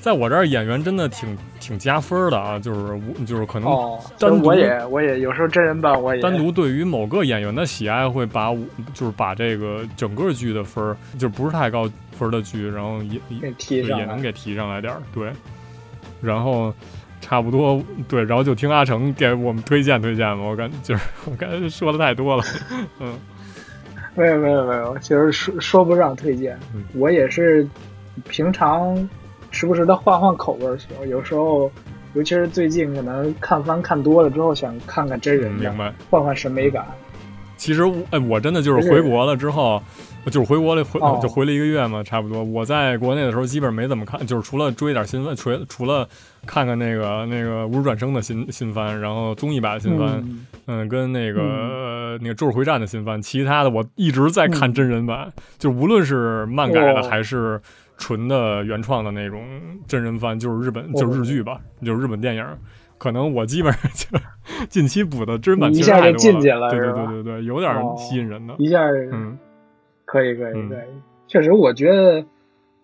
[0.02, 8.58] 在我这儿演员真的挺挺加分的啊，就是我就是可能哦，单独我也我也有时候真人版我也单独对于某个演员的喜爱会把我
[8.96, 14.20] 就是把这个整个剧的分儿，就不是太高分儿的剧，然后也也提也能。
[14.20, 15.32] 给提上来点儿，对，
[16.20, 16.74] 然后。
[17.24, 20.44] 差不多对，然后就听阿成给我们推荐推荐吧。
[20.44, 22.44] 我感就是我感觉说的太多了，
[23.00, 23.18] 嗯，
[24.14, 27.66] 没有没有没有，其实说说不上推荐，嗯我也是
[28.28, 29.10] 平常
[29.52, 31.72] 时不时的换换口味儿，有时候
[32.14, 35.94] 尤其是最近可能看番看多了之后，想看看真人，嗯明白。
[36.12, 36.86] 换换审美感。
[37.58, 39.82] 其实我哎，我真的就是回国了之后，
[40.26, 41.20] 就是回国了回、哦。
[41.22, 42.44] 就回了一个月嘛，差不多。
[42.44, 46.08] 我在国内的时候基本没怎么看，就是除了追点新番，除除了
[46.46, 57.62] 看看那个那个无主转生的新新番，然后综艺版的新番，嗯，嗯跟那个、呃那个咒术回战的新番，其他的我一直在看真人版，就无论是漫改的还是
[57.98, 59.42] 纯的原创的那种
[59.88, 62.46] 真人番，就是日本哦就是日剧吧，就是日本电影。
[63.04, 64.18] 可能我基本上就
[64.70, 68.56] 近期补的真人版一下就进去了对对对对对，有点哦吸引人的。
[68.60, 68.80] 一下
[69.12, 69.38] 嗯，
[70.06, 70.88] 可以可以嗯可以，
[71.28, 72.24] 确实我觉得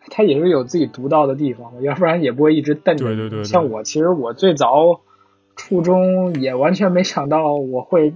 [0.09, 3.15] 他也是有自己独到的地方，要不然也不会一直瞪着你。
[3.15, 4.99] 对对对对像我，其实我最早
[5.55, 8.13] 初中也完全没想到我会，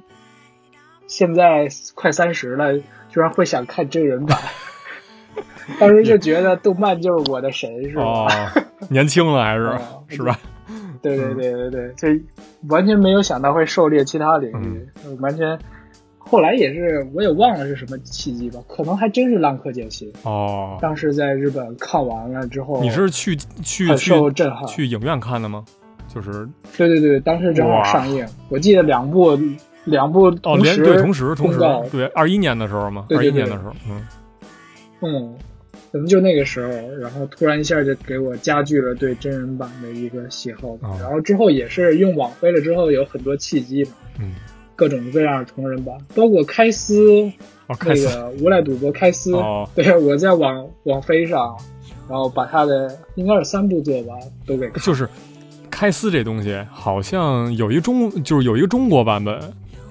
[1.08, 2.78] 现在快三十了，
[3.10, 4.38] 居然会想看真人版。
[5.80, 8.04] 当时就觉得动漫就是我的神，是吧？
[8.04, 8.28] 哦，
[8.90, 10.38] 年轻了还是、 哦是吧？
[11.04, 12.24] 对对对对对，就
[12.70, 15.60] 完全没有想到会狩猎其他领域，嗯完全。
[16.26, 20.12] 后来也是，我也忘了是什么契机吧，可能还真是《浪客剑心》。
[20.30, 24.66] 哦，当时在日本看完了之后，你是去去受震撼。
[24.66, 25.66] 去影院看的吗？
[26.08, 29.38] 就是对对对，当时正好上映，我记得两部
[29.84, 31.60] 两部对同时同时
[31.92, 34.08] 对二一年的时候吗，二一年的时候，嗯，
[35.02, 35.36] 嗯，
[35.94, 40.90] 可能就那个时候，然后突然一下就给我加剧了对真人版的一个喜好吧。
[40.90, 44.34] 哦然后之后也是用网飞了之后，有很多契机嘛，嗯，
[44.76, 47.32] 各种各样的同人版，包括开司
[47.68, 51.56] 那个无赖赌博开司，哦，对我在网网飞上，
[52.10, 54.16] 然后把他的应该是三部作吧
[54.48, 54.68] 都给。
[54.82, 55.08] 就是
[55.70, 59.40] 开司这东西好像有一中就是有一个中国版本。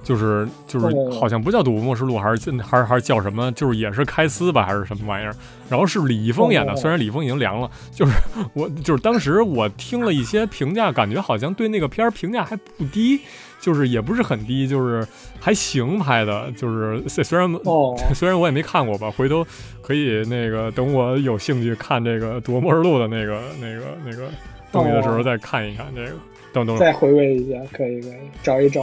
[0.03, 3.51] 就是就是哦好像不叫《赌博默示录》，还是还是还是叫什么？
[3.53, 5.35] 就是也是开司吧，还是什么玩意儿？
[5.69, 7.71] 然后是李易峰演的，哦虽然李易峰已经凉了。
[7.93, 8.13] 就是
[8.53, 13.21] 我就是当时我听了一些评价，感觉好像对那个片儿评价还不低，
[13.61, 15.07] 就是也不是很低，就是
[15.39, 16.51] 还行拍的。
[16.57, 19.47] 就是虽虽然哦， 虽然我也没看过吧，回头
[19.81, 24.29] 可以那个等我有兴趣看这个《赌博默示录》的那个那个那个
[24.73, 26.13] 东西的时候哦再看一看这个。
[26.53, 28.13] 等等，再回味一下，可以可以
[28.43, 28.83] 找一找。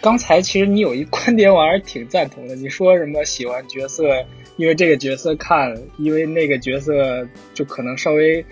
[0.00, 2.54] 刚才其实你有一观点，我还是挺赞同的。
[2.54, 4.04] 你说什么喜欢角色，
[4.56, 8.44] 因为这个角色看，因为那个角色就可能稍微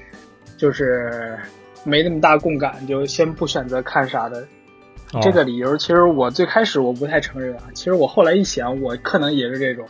[0.56, 1.38] 就是
[1.84, 4.46] 没那么大共感，就先不选择看啥的。
[5.12, 9.86] 哦这个理由其实我最开始我不太承认啊，其实我后来一想，我可能也是这种。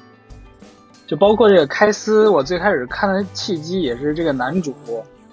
[1.07, 4.75] 就包括这个开司，我最开始看的契机也是这个男主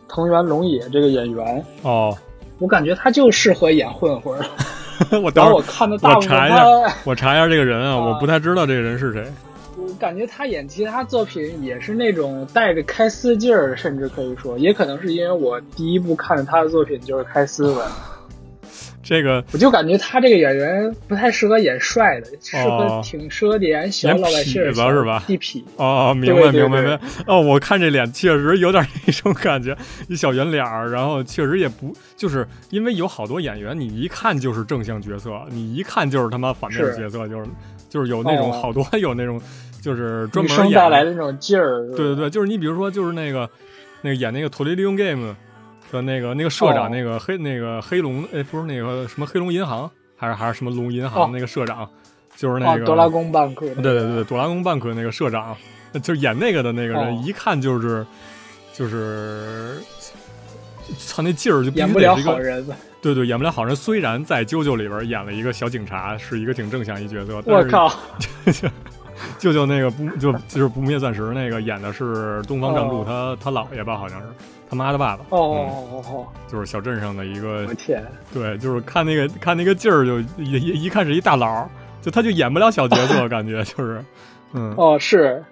[0.08, 2.18] 藤原龙也这个演员，哦，
[2.60, 4.46] 我感觉他就适合演混混儿。
[5.22, 9.26] 我等会儿我看的大部分我查一下，我查一下这个人啊， 啊我不太知道这个人是谁。
[9.76, 17.82] 我感觉他演其他作品也是那种带着开撕劲儿，甚至可以说，也可能是因为我第一部看的他的作品就是开撕吧，
[19.04, 23.02] 这个我就感觉他这个演员不太适合演帅的，适合哦。
[23.04, 25.24] 挺适合演小老百姓儿演痞子是吧？
[25.28, 27.00] 地痞，哦，明白明白明白。
[27.28, 29.78] 哦，我看这脸确实有点那种感觉，
[30.08, 37.46] 一小圆脸儿，然后确实也不就是因为有好多演员，你一看就是正向角色，你一看就是他妈反面角色，就是
[37.90, 38.62] 就是有那种哦。
[38.62, 39.40] 好多 有那种
[39.82, 41.86] 就是专门演带来的那种劲儿。
[41.90, 43.50] 对对对，就是你比如说，就是那个
[44.02, 45.32] 那个演那个《土地利用 Game》
[45.94, 51.88] 的那个那个社长，哦那个黑那个黑龙，哎，不是那个什么黑龙银行，还是还是什么龙银行、哦那个社长，
[52.36, 55.56] 就是那个哦，哆啦宫半克，对对对对，哆啦 A 梦 Bank 那个社长，
[56.02, 58.06] 就是演那个的那个人，哦一看就是
[58.74, 59.80] 就是，
[60.98, 62.66] 操那劲儿就必演不了好人？
[63.02, 63.76] 对对，演不了好人。
[63.76, 67.94] 虽然在《啾啾》里边演了一个小警察，是一个挺正向一角色，但是我靠，
[69.38, 74.28] 舅舅那个不就就是不灭钻石那个演的是东方正柱他他姥爷吧，好像是
[74.74, 75.24] 他妈的爸爸。
[75.30, 78.04] 哦哦嗯，哦哦哦，就是小镇上的一个我天，
[78.34, 81.70] 对，就是看那个看那个劲儿，就一一一看是一大佬，
[82.02, 84.04] 就他就演不了小角色， 感觉就是，
[84.54, 85.44] 嗯，哦是，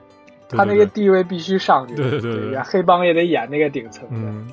[0.49, 4.51] 他那个地位必须上去，对对对黑帮也得演那个顶层的，嗯，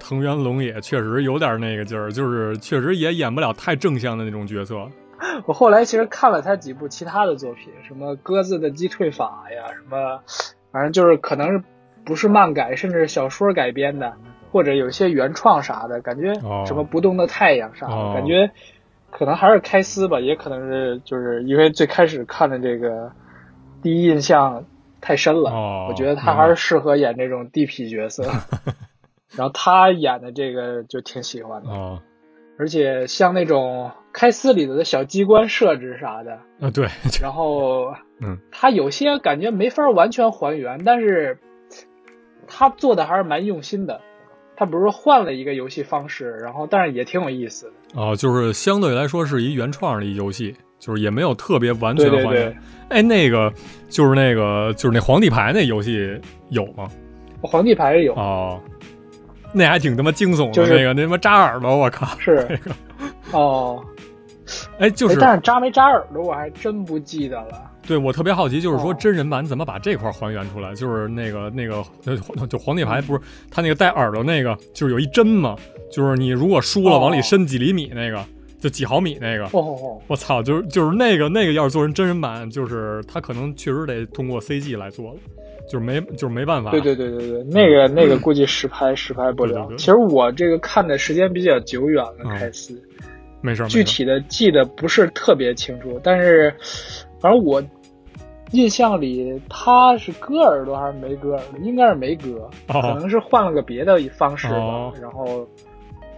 [0.00, 4.88] 藤原龙也确实有点那个劲儿，就是确实也演不了太正向的那种角色。
[5.46, 10.20] 我后来其实看了他几部其他的作品，什么鸽子的击退法呀，什么，
[10.72, 11.62] 反正就是可能是
[12.04, 14.14] 不是漫改，甚至是小说改编的，
[14.50, 16.64] 或者有些原创啥的，感觉哦。
[16.66, 18.12] 什么不动的太阳啥的，哦。
[18.14, 18.50] 感觉
[19.10, 23.12] 可能还是开司吧，也可能是就是因为最开始看的这个
[23.82, 24.64] 第一印象
[25.00, 28.24] 太深了，哦我觉得他还是适合演这种地痞角色，
[29.36, 31.70] 然后他演的这个就挺喜欢的。
[31.70, 32.00] 哦，
[32.58, 36.88] 而且像那种开司里头的小机关设置啥的，啊对，
[37.20, 41.38] 然后， 嗯，他有些感觉没法完全还原，但是
[42.46, 44.00] 他做的还是蛮用心的。
[44.54, 48.00] 他不是说换了一个游戏方式，然后但是也挺有意思的。
[48.00, 52.52] 哦，就是相对来说是一原创的一游戏，就是也没有特别完全对对还原。
[52.52, 52.56] 对，
[52.90, 53.52] 哎，那个
[53.88, 56.20] 就是那个就是那皇帝牌那游戏
[56.50, 56.86] 有吗？
[57.40, 58.60] 皇帝牌有，哦，
[59.52, 62.06] 那还挺他妈惊悚的，就是那个那他妈扎耳朵，我靠！
[62.20, 62.70] 是那个，
[63.32, 63.82] 哦，
[64.78, 67.71] 哎，就是哎但是扎没扎耳朵我还真不记得了。
[67.86, 70.74] 对我特别好奇，就是说哦真人版怎么把这块还原出来？
[70.74, 73.20] 就是那个那个就就皇帝牌不是
[73.50, 75.56] 他那个带耳朵那个，就是有一针嘛，
[75.90, 78.24] 就是你如果输了哦往里伸几厘米那个，
[78.60, 79.44] 就几毫米那个。
[79.46, 85.16] 哦哦哦，我操，就是就是那个那个，要是做成真人版，就是他可能确实得通过 CG 来做了，
[85.68, 86.70] 就是没就是没办法。
[86.70, 89.68] 对对对对对，那个那个估计实拍实拍不了。
[89.76, 92.80] 其实我这个看的时间比较久远了，嗯开司。
[93.44, 96.54] 没事具体的记得不是特别清楚，但是
[97.22, 97.62] 反正我
[98.50, 102.82] 印象里他是割耳朵还是没割耳朵，应该是没割，哦。
[102.82, 104.56] 可能是换了个别的方式吧。
[104.56, 104.92] 哦。
[105.00, 105.46] 然后，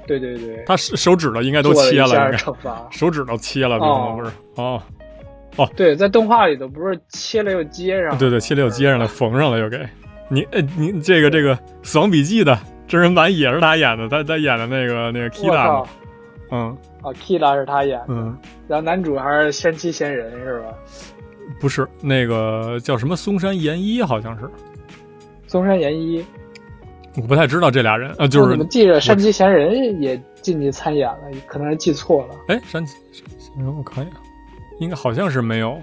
[0.07, 2.33] 对对对，他手手指头应该都切了。
[2.91, 4.17] 手指头切了，哦。
[4.19, 4.33] 不是？
[4.57, 4.83] 哦，
[5.57, 5.71] 哦。
[5.77, 9.79] 对，在动画里头不是切了又接上，对对，切了又接上了，缝上了又给。
[10.29, 10.43] 你。
[10.51, 15.87] 呃，你这个这个《死亡笔记》的真人版也是他演的，他他演的那个那个 Kira，
[16.51, 18.37] 嗯啊，Kira 是他演的，嗯，
[18.67, 20.69] 然后男主还是仙妻贤人是吧？
[21.61, 24.49] 不是那个叫什么松山研一，好像是，
[25.47, 26.25] 松山研一，
[27.17, 31.21] 我不太知道这俩人啊，就是我怎么记着山崎贤人也进去参演了？
[31.47, 32.35] 可能是记错了。
[32.49, 34.17] 哎山崎贤人，我看一眼，
[34.81, 35.79] 应该好像是没有。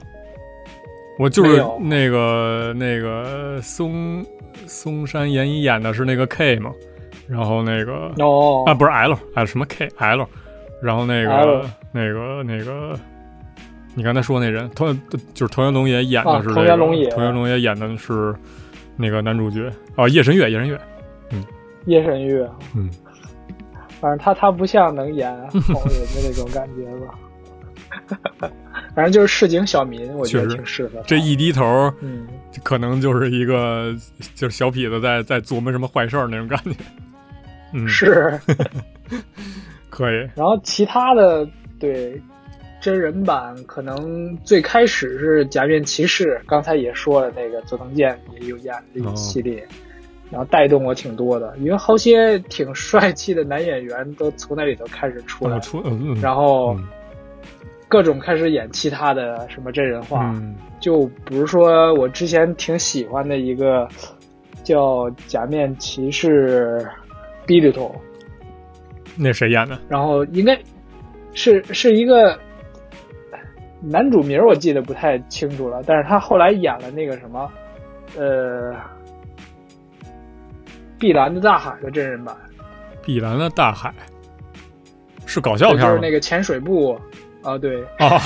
[1.19, 4.25] 我就是那个那个松
[4.65, 6.71] 松山研一演的是那个 K 嘛，
[7.27, 10.27] 然后那个哦，啊，不是 L，啊，什么 K L，
[10.81, 12.97] 然后那个那个那个，
[13.93, 14.99] 你刚才说那人，藤
[15.33, 18.33] 就是藤原龙也演的啊是、这个藤原龙也藤原龙也演的是
[18.97, 19.71] 那个男主角。
[19.95, 20.79] 啊，夜神月，夜神月，
[21.31, 21.43] 嗯。
[21.85, 22.89] 夜神月，嗯，
[23.99, 25.31] 反正他他不像能演
[25.73, 27.17] 好人的那种感觉吧。
[28.93, 31.01] 反正就是市井小民，我觉得挺适合。
[31.07, 32.27] 这一低头，嗯，
[32.63, 33.95] 可能就是一个
[34.35, 36.71] 就是小痞子在在琢磨什么坏事儿那种感觉，
[37.73, 38.39] 嗯，是。
[40.01, 41.47] 可以，然后其他的
[41.79, 42.19] 对
[42.79, 49.65] 真人版，可能最开始是《假面骑士》，刚才也说了，那个佐藤健也有演这哦一系列，
[50.31, 55.83] 然后带动我挺多的，因为好些挺帅气的男演员都从那里头开始出来，我出
[56.21, 56.87] 然后嗯。
[57.87, 60.31] 各种开始演其他的什么真人化。
[60.33, 60.55] 嗯。
[60.79, 63.85] 就比如说我之前挺喜欢的一个
[64.63, 66.79] 叫《假面骑士》
[67.45, 67.93] 比里头，
[69.15, 69.79] 那谁演的？
[69.87, 70.59] 然后应该
[71.33, 72.39] 是是一个
[73.81, 77.51] 男主名，我记得不太清楚了，但是他后来演了那个什么，
[78.17, 78.71] 呃，
[80.99, 82.35] 《碧蓝的大海》的真人版，
[83.03, 83.93] 碧蓝的大海
[85.25, 85.87] 是搞笑片吗？
[85.87, 86.99] 就是那个潜水部，
[87.41, 88.19] 啊，对，啊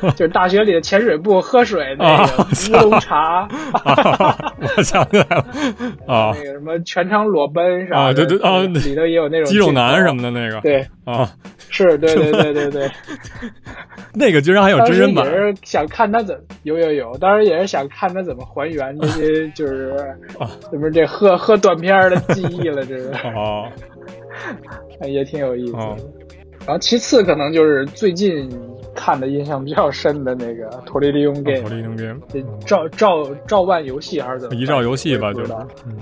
[0.16, 3.48] 就是大学里的潜水部喝水那啊个乌龙茶。
[3.72, 4.52] 啊！
[4.76, 5.44] 我想起来了。
[6.06, 6.32] 啊。
[6.34, 10.60] 那个什么全场裸奔啥的，啊对对啊里头也有那种肌肉男什么，的那个。
[10.60, 11.28] 对，啊，
[11.70, 12.90] 是，对对对对对。
[14.14, 15.24] 那个居然还有真人版。
[15.26, 19.94] 也是想看他怎有有有，当时也是想看他怎么还原这些， 就是
[20.38, 20.48] 啊。
[20.70, 23.10] 什么这喝喝断片的记忆了，这是。
[23.34, 23.66] 哦
[25.00, 25.72] 哎也挺有意思
[26.64, 28.48] 然后其次可能就是最近
[29.08, 34.54] 看的印象比较深的那个《托利利用 game 托利利用 game，这照照照万游戏还是怎么？
[34.54, 35.52] 一照游戏吧，就是。
[35.86, 35.96] 嗯，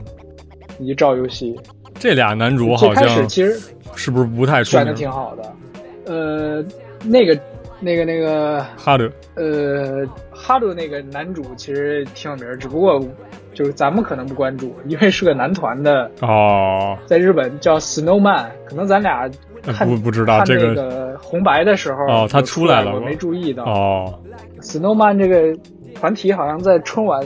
[0.80, 1.56] 一照游戏。
[1.94, 3.56] 这俩男主好像其实
[3.94, 4.92] 是不是不太出选的？
[4.92, 6.64] 挺好的，呃，
[7.04, 7.38] 那个
[7.78, 9.08] 那个那个哈德。
[9.36, 10.04] 呃，
[10.46, 13.04] 哈鲁那个男主其实挺有名，只不过
[13.52, 19.28] 就是咱们可能不关注，因为是个男团的，哦，在日本叫 Snowman，可能咱俩
[19.64, 23.64] 看不不知道看这个个红白的时候哦他出来了我我没注意到。
[23.64, 24.20] 哦。
[24.60, 25.58] Snowman 这个
[25.96, 27.20] 团体好像在春晚，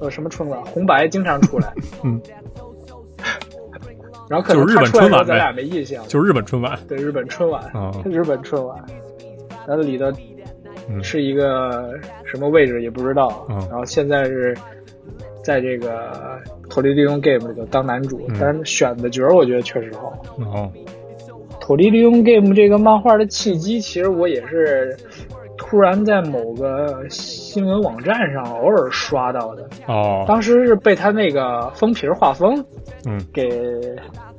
[0.00, 1.70] 呃，什么春晚，红白经常出来。
[2.02, 2.18] 嗯，
[4.26, 6.02] 然后可能他出来咱俩没印象。
[6.08, 6.78] 就是日本春晚。
[6.88, 8.82] 对日本春晚，啊，日本春晚，
[9.68, 10.10] 然后里头
[10.88, 11.02] 嗯。
[11.02, 11.92] 是一个
[12.24, 14.56] 什么位置也不知道，嗯然后现在是
[15.42, 18.36] 在这个《土地利用 Game》里头当男主，嗯。
[18.40, 20.12] 但是选的角儿我觉得确实好。
[20.38, 20.70] 哦
[21.66, 24.94] 《土地利用 Game》这个漫画的契机，其实我也是
[25.56, 32.62] 突然在某个新闻网站上偶尔刷到的，哦，当时是被他那个封皮画风
[33.06, 33.18] 嗯。
[33.32, 33.48] 给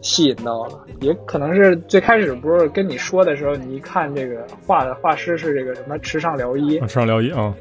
[0.06, 7.52] 吸引到了，也可能是最开始不是跟你说的时候，你一看这个画的画师是这个什么池上辽一池，，上辽一啊。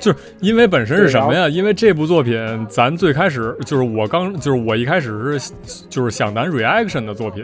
[0.00, 1.48] 就是因为本身是什么呀？
[1.48, 5.52] 因为这部作品，咱最开始就是我刚就是我一开始是
[5.88, 7.42] 就是想咱 reaction 的作品，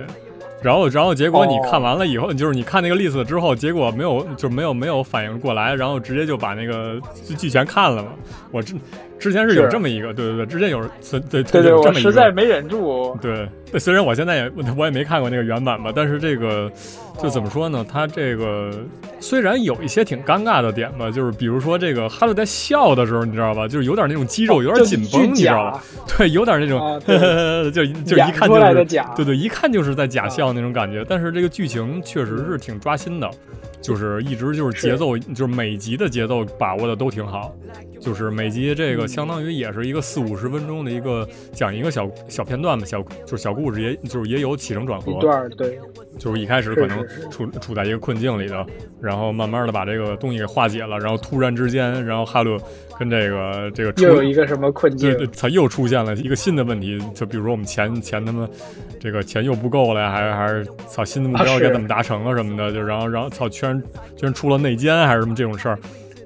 [0.60, 7.00] 然后然后结果你哦看完了以后，就是你看那个 list 之后，结果没有就没有没有反应过来，然后直接就把那个
[7.38, 8.10] 剧全看了嘛。
[8.50, 8.74] 我之
[9.20, 12.10] 之前是有这么一个，对对对，之前有对对对对，我有这么一个。
[12.10, 13.46] 实在没忍住，对，
[13.78, 16.72] 虽然我现在也我也没看过那个原版吧，但是这个
[17.22, 17.84] 就怎么说呢？
[17.88, 18.72] 它这个
[19.20, 23.68] 虽然有一些挺尴尬的点吧，就是比如说这个哈利在笑的时候，你知道吧？
[23.68, 25.82] 就是有点那种肌肉有点紧绷，你知道吧？，
[26.16, 27.00] 对，有点那种，
[27.70, 31.04] 就就一看就是对对，一看就是在假啊笑那种感觉。
[31.06, 33.30] 但是这个剧情确实是挺抓心的，
[33.80, 37.54] 就是一直就是节奏，就是每集的节奏把握的都挺好。
[38.00, 45.20] 就是每集这个相当于也是一个四五十分钟的一个讲一个小小片段吧，小就是小故事也，就是也有起承转合。
[46.20, 48.64] 就是一开始可能处处在一个困境里头，
[49.00, 52.58] 然后慢慢的把这个东西给化解了，然后突然之间，然后哈鲁
[52.98, 58.46] 跟这个这个有一个什么困境他又出现了一个新的问题，就比如说我们钱钱他妈
[59.00, 63.82] 这个钱又不够了呀，还是还是操新的目标该怎么达成啊什么的，就然后然后操居然
[64.14, 65.78] 居然出了内奸还是什么这种事儿，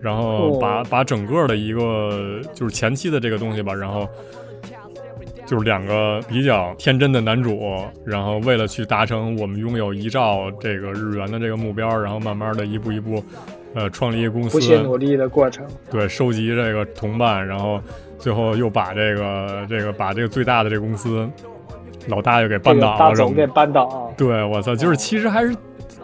[0.02, 4.08] 然后把、哦把整个的一个就是前期的这个东西吧，然后。
[5.46, 7.60] 就是两个比较天真的男主，
[8.04, 13.22] 然后为了去达成我们拥有一兆这个日元的这个目标，然后慢慢的一步一步，
[13.74, 15.66] 呃，创立一个公司，不懈努力的过程。
[15.90, 17.80] 对，收集这个同伴，然后
[18.18, 21.28] 最后又把这个这个把这个最大的这个公司
[22.08, 23.46] 老大又给扳倒了，什大总给？
[23.46, 24.08] 扳倒啊！
[24.16, 25.54] 对，我操，就是其实还是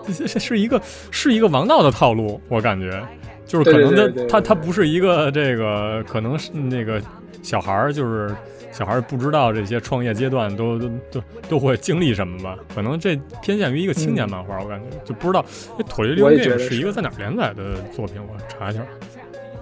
[0.08, 0.80] 是是一个
[1.10, 3.02] 是一个王道的套路，我感觉
[3.46, 3.94] 就是可能
[4.28, 7.00] 他他他不是一个这个可能是那个
[7.42, 8.34] 小孩儿，就是
[8.72, 12.56] 小孩儿不知道这些创业阶段都都都都会经历什么吧？
[12.74, 15.44] 可能这偏向于一个青年漫画，我感觉就不知道。
[15.76, 18.16] 这《妥利利用嗯我也觉 game》得是是一个在哪儿连载的作品？
[18.22, 18.80] 我查一下。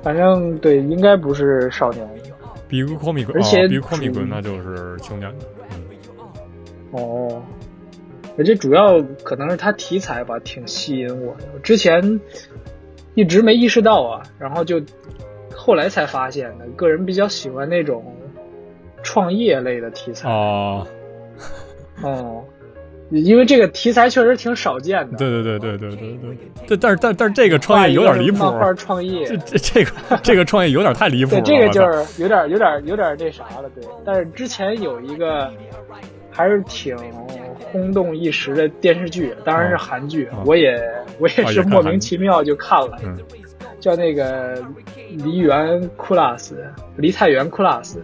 [0.03, 2.09] 反正对，应该不是少年
[2.69, 7.43] 比如 Comic，而且哦、Big Comic 那就是青年的，嗯，哦。
[8.37, 11.49] 而且主要可能是它题材吧，挺吸引我的。
[11.55, 12.21] 我之前
[13.15, 14.81] 一直没意识到啊，然后就
[15.53, 16.67] 后来才发现的。
[16.77, 18.15] 个人比较喜欢那种
[19.03, 20.29] 创业类的题材。
[20.29, 20.87] 哦，
[22.03, 22.45] 哦，
[23.11, 25.17] 因为这个题材确实挺少见的。
[25.17, 26.39] 对对对对对对对，
[26.69, 33.85] 但，但是但但是这个创业有点离谱，漫画创业，这这这个这个创业有点太离谱对了，这个就是有点有点有点那啥了，对。
[34.05, 35.51] 但是之前有一个
[36.31, 36.97] 还是挺
[37.73, 40.43] 轰动一时的电视剧，当然是韩剧，哦。
[40.45, 40.79] 我也
[41.19, 43.19] 我也是莫名其妙就看了，嗯。
[43.81, 44.61] 叫那个
[45.25, 48.03] 梨园库拉斯，梨菜园库拉斯，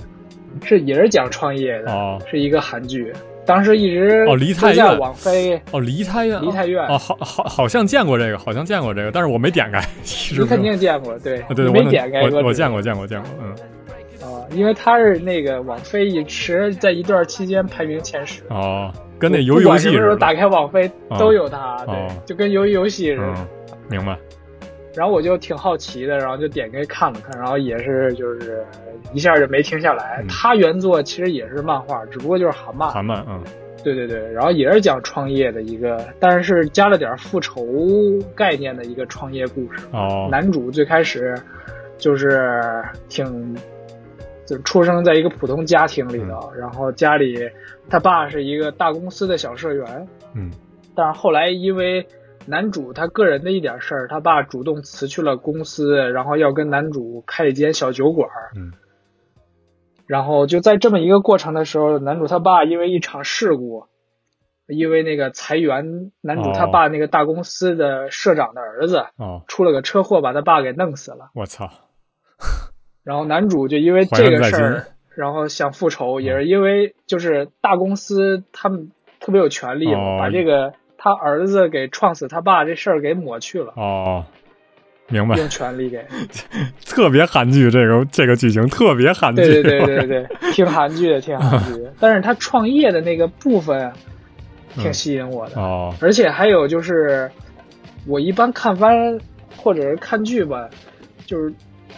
[0.63, 2.19] 是也是讲创业的，哦。
[2.31, 3.13] 是一个韩剧。
[3.47, 4.99] 当时一直哦梨泰院。
[4.99, 6.83] 网飞，哦，梨泰院，梨泰院。
[6.87, 13.55] 哦，好好好像见过这个，好像见过这个，但是我没点开， 其实你肯定见过，对，啊，对，你没点开过，我我见过见过见过，嗯，
[14.23, 21.19] 哦，因为他是那个网飞一直在一段期间排名前十，哦，跟那鱿鱼游戏似的，管什么时候打开网飞哦。
[21.19, 22.09] 都有他，哦。
[22.09, 23.27] 对，就跟鱿鱼游戏似的。
[23.27, 23.47] 嗯，
[23.91, 24.17] 明白，
[24.97, 28.65] 然后我就挺好奇的，然后就点开看了看，然后也是就是
[29.13, 30.21] 一下就没停下来。
[30.23, 32.89] 嗯它原作其实也是漫画，只不过就是韩漫。
[32.91, 33.43] 韩漫，嗯，
[33.83, 37.67] 对对对，然后也是讲创业的一个，但是加了点复仇
[38.35, 39.87] 概念的一个创业故事。
[39.93, 41.35] 哦，男主最开始
[41.99, 43.57] 就是挺，
[44.47, 47.37] 就出生在一个普通家庭里头，然后家里
[47.89, 50.51] 他爸是一个大公司的小社员，嗯，
[50.95, 52.07] 但是后来因为
[52.47, 58.29] 男主他个人的一点事儿，他爸主动辞去了公司，然后要跟男主开一间小酒馆。
[58.57, 58.73] 嗯。
[60.07, 63.87] 然后就在这么一个过程的时候，男主他爸因为一场事故，
[64.67, 71.31] 因为那个裁员，男主他爸那个大公司的社长的儿子哦出了个车祸，把他爸给弄死了。
[71.35, 71.71] 我操！
[73.03, 74.87] 然后男主就因为这个事儿，
[75.17, 80.75] 然后想复仇，也是因为就是大公司他们特别有权利哦把这个
[81.05, 84.25] 他儿子给撞死他爸这事儿给抹去了，哦，
[85.09, 86.03] 明白，用权力给。
[86.87, 91.93] 特别韩剧，这个这个剧情特别韩剧，对对对对对，挺韩剧的，挺韩剧的。
[92.01, 93.93] 但是他创业的那个部分
[94.77, 95.95] 挺吸引我的，哦。
[96.01, 97.31] 而且还有就是，
[98.07, 99.21] 我一般看番
[99.59, 100.71] 或者是看剧吧，
[101.27, 101.53] 就是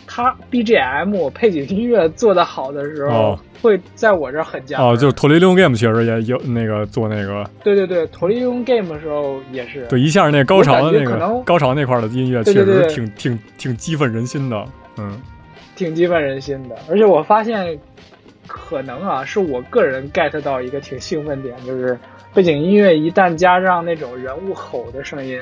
[0.07, 4.87] 他 BGM 配景音乐做的好的时候，哦会在我这儿很加分。
[4.87, 9.87] 哦，就是《脱离利用 Game》确实也有那个做那个，对对对，投利用 game 的时候也是。
[9.87, 14.65] 对一下那高潮的那个高潮那块儿的音乐，确实挺挺挺激愤人心的，
[14.99, 15.21] 嗯
[15.75, 16.77] 挺激愤人心的。
[16.89, 17.79] 而且我发现，
[18.47, 21.99] 可能啊，是我个人 get 到一个挺兴奋点，就是
[22.35, 25.41] 背景音乐一旦加上那种人物吼的声音，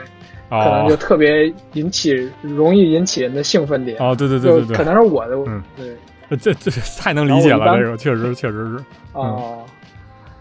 [0.50, 3.96] 可能就哦特别引起，容易引起人的兴奋点。
[3.98, 9.62] 哦，对对对就可对可，能是我的，嗯对，这这太能理解了，这个确实确实是，哦。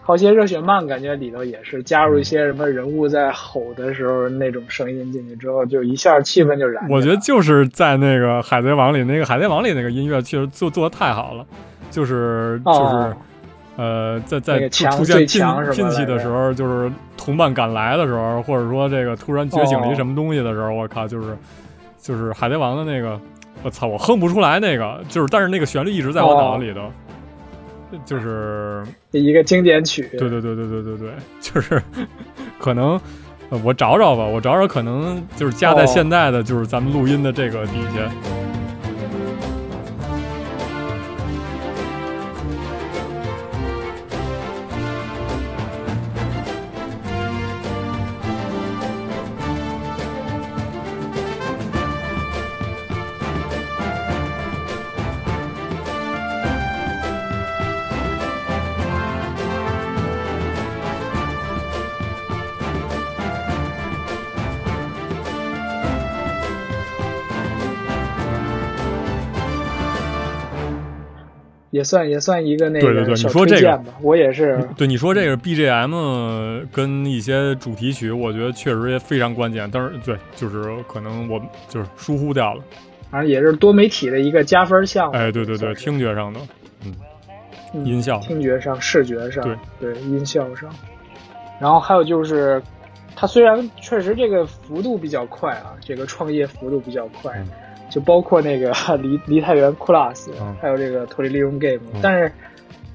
[0.06, 6.94] 好些热血漫感觉里头也是加入一些什么人物在吼的时候那种声音进去之后，就一下气氛就燃了。
[6.94, 11.46] 我觉得就是在那个《海贼王》里，那个《海贼王》里那个音乐确实做做的太好了，
[11.90, 13.16] 就是就是。
[13.76, 21.36] 哦呃，在在出现拼最强什么拼来着起的时候，就是同伴赶来的时候，或者说这个突然觉醒了一哦什么东西的时候，我靠，就是
[22.00, 23.20] 就是海贼王的那个，
[23.62, 26.90] 我操，我哼不出来那个，就是但是那个旋律一直在我脑子里头，
[28.04, 30.08] 就是一个经典曲。
[30.18, 31.08] 对对对对对对对，
[31.40, 31.82] 就是
[32.58, 33.00] 可能。
[33.50, 38.10] 呃我找找吧，我找找，可能就是加在哦现在的，就是咱们录音的这个底下。
[71.74, 73.82] 也算也算一个那对对对你个小说这个。
[74.00, 79.68] 我也是，对你说这个 BGM 跟一些主题曲，我觉得确实也非常关键。
[79.72, 82.62] 但是对，就是可能我就是疏忽掉了。
[83.10, 85.14] 反正也是多媒体的一个加分项目。
[85.14, 86.38] 哎，对对对，听觉上的，
[86.84, 89.42] 嗯音效听觉上、视觉上，
[89.80, 90.70] 对音效上。
[91.60, 92.62] 然后还有就是，
[93.16, 97.48] 它虽然确实这个幅度比较快啊，这个创业幅度比较快，嗯
[97.90, 102.30] 就包括那个 梨梨泰园 Plus，、嗯还有这个脱离利用 Game，、嗯但是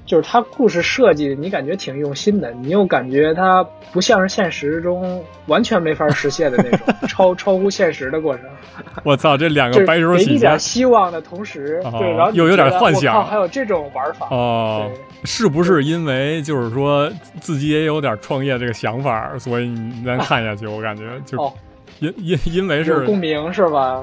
[0.06, 3.62] 就是它故事设计，你感觉挺用心的，你又感觉它
[3.92, 8.44] 不像是现实中完全没法实现的那种 超超乎现实的过程。
[9.04, 14.90] 我操，这两个白手起家给你点希望的同时，哦对，然后又有点幻想还有这种玩法，哦，
[15.24, 17.08] 是不是因为就是说
[17.40, 20.66] 自己也有点创业这个想法，所以你能看下去？
[20.66, 21.52] 我感觉就哦，
[22.00, 24.02] 因因因为是，共鸣是吧？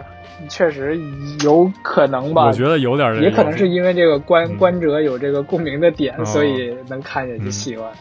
[0.49, 0.99] 确实
[1.43, 4.57] 有可能吧，我觉得有点这个也可能是因为这个观、嗯。
[4.57, 6.25] 观者有这个共鸣的点，哦。
[6.25, 7.91] 所以能看下去嗯喜欢。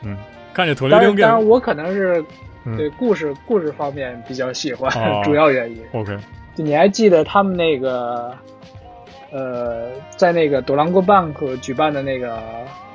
[0.55, 2.25] 看见土当然，我可能是
[2.65, 2.77] 嗯。
[2.77, 5.21] 对故事、故事方面比较喜欢，哦。
[5.25, 5.79] 主要原因。
[5.93, 6.17] OK
[6.55, 8.33] 就你还记得他们那个
[9.31, 12.39] 呃，在那个朵拉国 Bank 举办的那个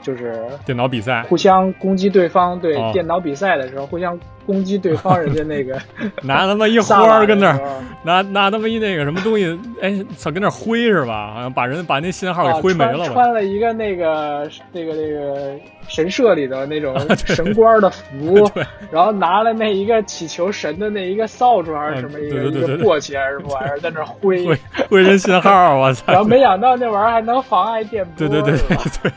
[0.01, 5.79] 就是电脑比赛互相攻击对方，对、哦电脑比赛的时候互相攻击对方，人家那个
[6.23, 7.57] 拿他妈一萨花儿跟那
[8.03, 11.33] 拿拿他妈一那个什么东西，哎，操，跟那挥是吧？
[11.35, 13.03] 好像把人把那信号给挥没了？
[13.03, 15.55] 啊穿穿了一个那个那个那个
[15.87, 24.57] 神社里的那种神官的服， 对然后拿了那一个祈求神的那一个扫帚还是什么嗯一个一个簸箕还是什么玩意儿在那挥，挥
[24.89, 26.03] 挥人信号，我操！
[26.07, 28.57] 然后没想到那玩意儿还能妨碍电波，对对对
[29.03, 29.11] 对。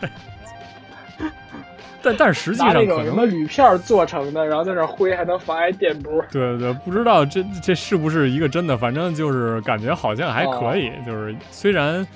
[2.05, 6.23] 但但是实际上可能什么能，铝片做成的，然后在那儿挥还能妨碍电波。
[6.31, 12.07] 对对，不知道这这是不是一个真的，反正就是感觉好像还可哦以，就是虽然，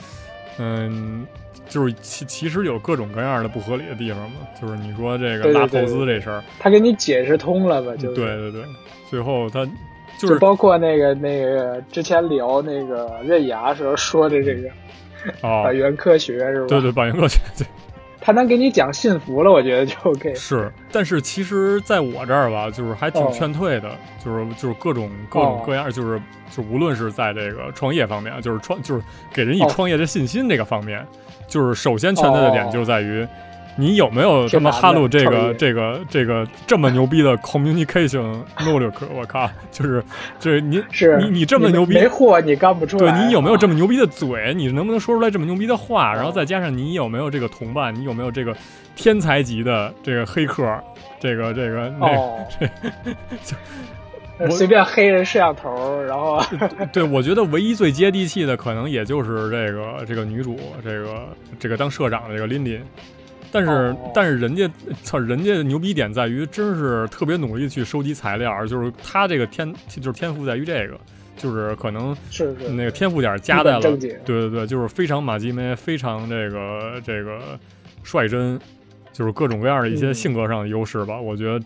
[0.58, 1.26] 嗯，
[1.68, 7.92] 就是其其实有各种各样的不合理的地方嘛，就是你说这个拉投资这事儿，他给你解释通了吧？
[7.96, 8.62] 就是对对对，
[9.10, 9.64] 最后他
[10.18, 14.68] 就就是包括那个那个之前聊那个刃牙时候说的这个
[15.42, 16.66] 哦 百，元科学是吧？
[16.68, 17.66] 对对，保研科学，对
[18.28, 20.34] 他能给你讲信服了，我觉得就 OK。
[20.34, 23.90] 是，但是其实在我这儿吧，就是还挺哦劝退的，
[24.22, 26.20] 就是就是各种各种哦各样，就是
[26.54, 29.02] 就无论是在这个创业方面，就是创就是
[29.32, 31.02] 给人以哦创业的信心这个方面，
[31.46, 33.26] 就是首先劝退的点哦就在于。
[33.78, 38.92] 你有没有他妈挺难的哈鲁这个这个这个这么牛逼的 communication 能力？
[39.14, 40.02] 我靠，就是
[40.40, 43.12] 这你是你你你这么牛逼，没货你干不出来。
[43.12, 44.52] 对你有没有这么么牛逼的嘴？
[44.54, 46.12] 你能不能说出来这么牛逼的话？
[46.12, 47.94] 然后哦再加上你有没有这个同伴？
[47.94, 48.52] 你有没有这个
[48.96, 50.64] 天才级的这个黑客？
[51.20, 52.38] 这个这个那个，哦？
[54.40, 56.40] 我随便黑人摄像头，然后
[56.92, 62.80] 对我觉得唯一最接地气的，可能也就是这个这个女主，这个这个当社长的这个琳琳。
[63.50, 64.68] 但是、哦但是人家
[65.02, 70.98] 操，人家牛逼点在于，真是特别努力去收集材料，就是他这个天就是天赋在于这个，
[71.36, 77.58] 就是可能是是那个天赋点加在了，对对对，就是非常马吉梅，非常这个这个
[78.02, 78.58] 率真，
[79.12, 81.20] 就是各种各样的一些嗯性格上的优势吧。
[81.20, 81.64] 我觉得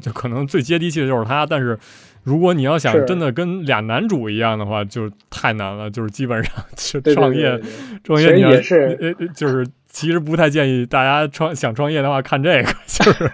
[0.00, 1.78] 就可能最接地气的就是他，但是
[2.22, 7.60] 如果你要想真的跟俩男主一样的话，就太难了，就是基本上 是对对创业
[8.02, 13.30] 创业你要是就是其实不太建议大家创想创业的话看这个， 就是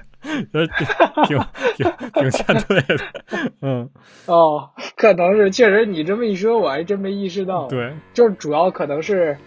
[0.52, 0.66] 呃
[1.26, 1.38] 挺
[1.74, 2.98] 挺挺劝退的，
[3.62, 3.88] 嗯，
[4.26, 7.94] 哦，可能是确实你这么一说，我还真没意识到。，对。
[8.12, 9.38] 就是主要可能是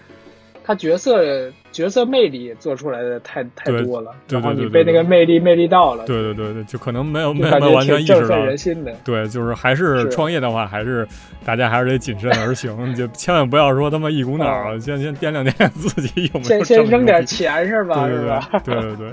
[0.63, 8.93] 他角色角色魅力做出来的太太多了，然后你被那个魅力魅力到了，对对对对，就可能没有没有完全意识到，人心的。
[9.03, 11.05] 对，就是还是是创业的话，还是
[11.43, 18.07] 大家还是得谨慎而行， 就千万不要说他妈一股脑儿，先先掂量掂量自己有没有先先扔点钱是吧？
[18.07, 18.49] 是吧？
[18.63, 19.07] 对对对对，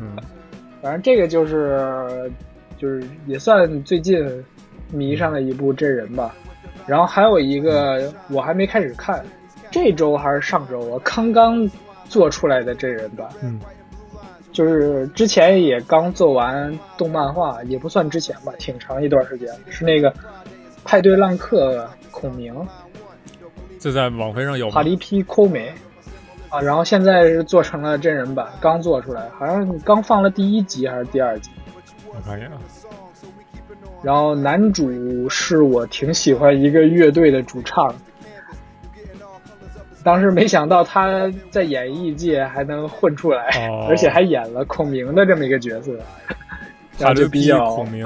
[0.00, 0.16] 嗯，
[0.80, 2.30] 反正这个就是
[2.78, 4.24] 就是也算最近
[4.92, 6.32] 迷上了一部真人吧。
[6.84, 9.24] 然后还有一个我还没开始看，
[9.72, 11.68] 这周还是上周我刚刚
[12.04, 13.58] 做出来的真人版，嗯，
[14.52, 20.12] 就是之前也刚做完动漫画，也不算之前吧，挺长一段时间，是那个
[20.84, 22.54] 派对浪客孔明。
[23.80, 24.74] 这在网飞上有吗？
[24.74, 24.82] 帕？
[24.82, 25.72] 里皮抠美
[26.50, 31.50] 啊，然后现在是做成了真人版，刚做出来，好像刚放了第一集还是第二集。
[32.06, 32.58] 我看一眼啊，
[34.02, 37.94] 然后男主是我挺喜欢一个乐队的主唱，
[40.04, 43.86] 当时没想到他在演艺界还能混出来，哦。
[43.88, 45.92] 而且还演了孔明的这么一个角色，
[46.98, 48.04] 然后就比较孔明，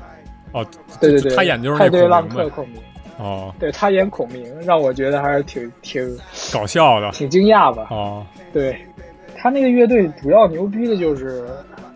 [0.52, 0.66] 哦，
[1.00, 2.80] 对对对，他演就是那派对浪客孔明，
[3.18, 6.18] 哦，对他演孔明，让我觉得还是挺挺
[6.52, 7.86] 搞笑的，挺惊讶吧。
[7.90, 8.76] 哦，对
[9.36, 11.46] 他那个乐队主要牛逼的就是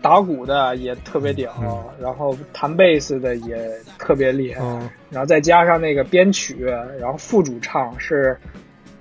[0.01, 6.63] 打鼓的也特别屌，嗯然后弹贝斯的也特别厉害，嗯然后再加上那个编曲，
[6.99, 8.37] 然后副主唱是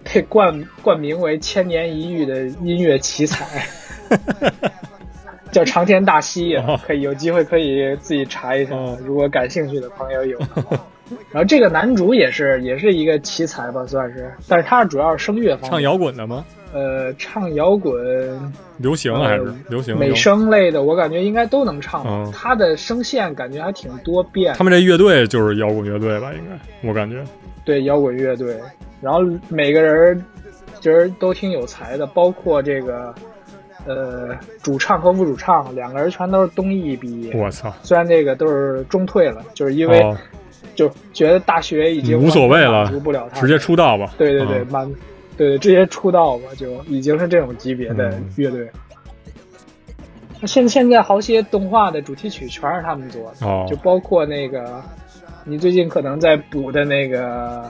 [0.04, 3.66] 被冠冠名为千年一遇的音乐奇才，
[5.52, 10.38] 叫长天大蜥蜴，可以有机会可以自己查一查哦，如果感兴趣的朋友有。
[11.30, 16.42] 然后这个男主也是也是一个奇才吧，算是，但是他主要是声乐方面，唱摇滚的吗？
[16.72, 17.94] 呃，唱摇滚、
[18.78, 19.94] 流行还是呃流行？
[19.98, 22.02] 美声类的，我感觉应该都能唱。
[22.06, 26.32] 嗯他的声线感觉还挺多变，他们这乐队就是摇滚乐队吧？
[26.32, 27.22] 应该我感觉，
[27.62, 28.56] 对摇滚乐队，
[29.02, 30.24] 然后每个人
[30.76, 33.14] 其实都挺有才的，包括这个
[33.84, 34.28] 呃
[34.62, 40.16] 主唱和副主唱两个人全都是东艺毕业，我操，虽然这个都是中退了，就是因为哦，
[40.74, 44.14] 就觉得大学已经无所谓了满足不了他们，直接出道吧？
[44.16, 44.94] 对对对，嗯满
[45.36, 48.70] 对对直接出道吧，就已经是这种级别的嗯乐队。
[50.40, 54.82] 那现现在好些动画的主题曲全是他们做的，哦就包括那个
[55.44, 57.62] 你最近可能在补的那个《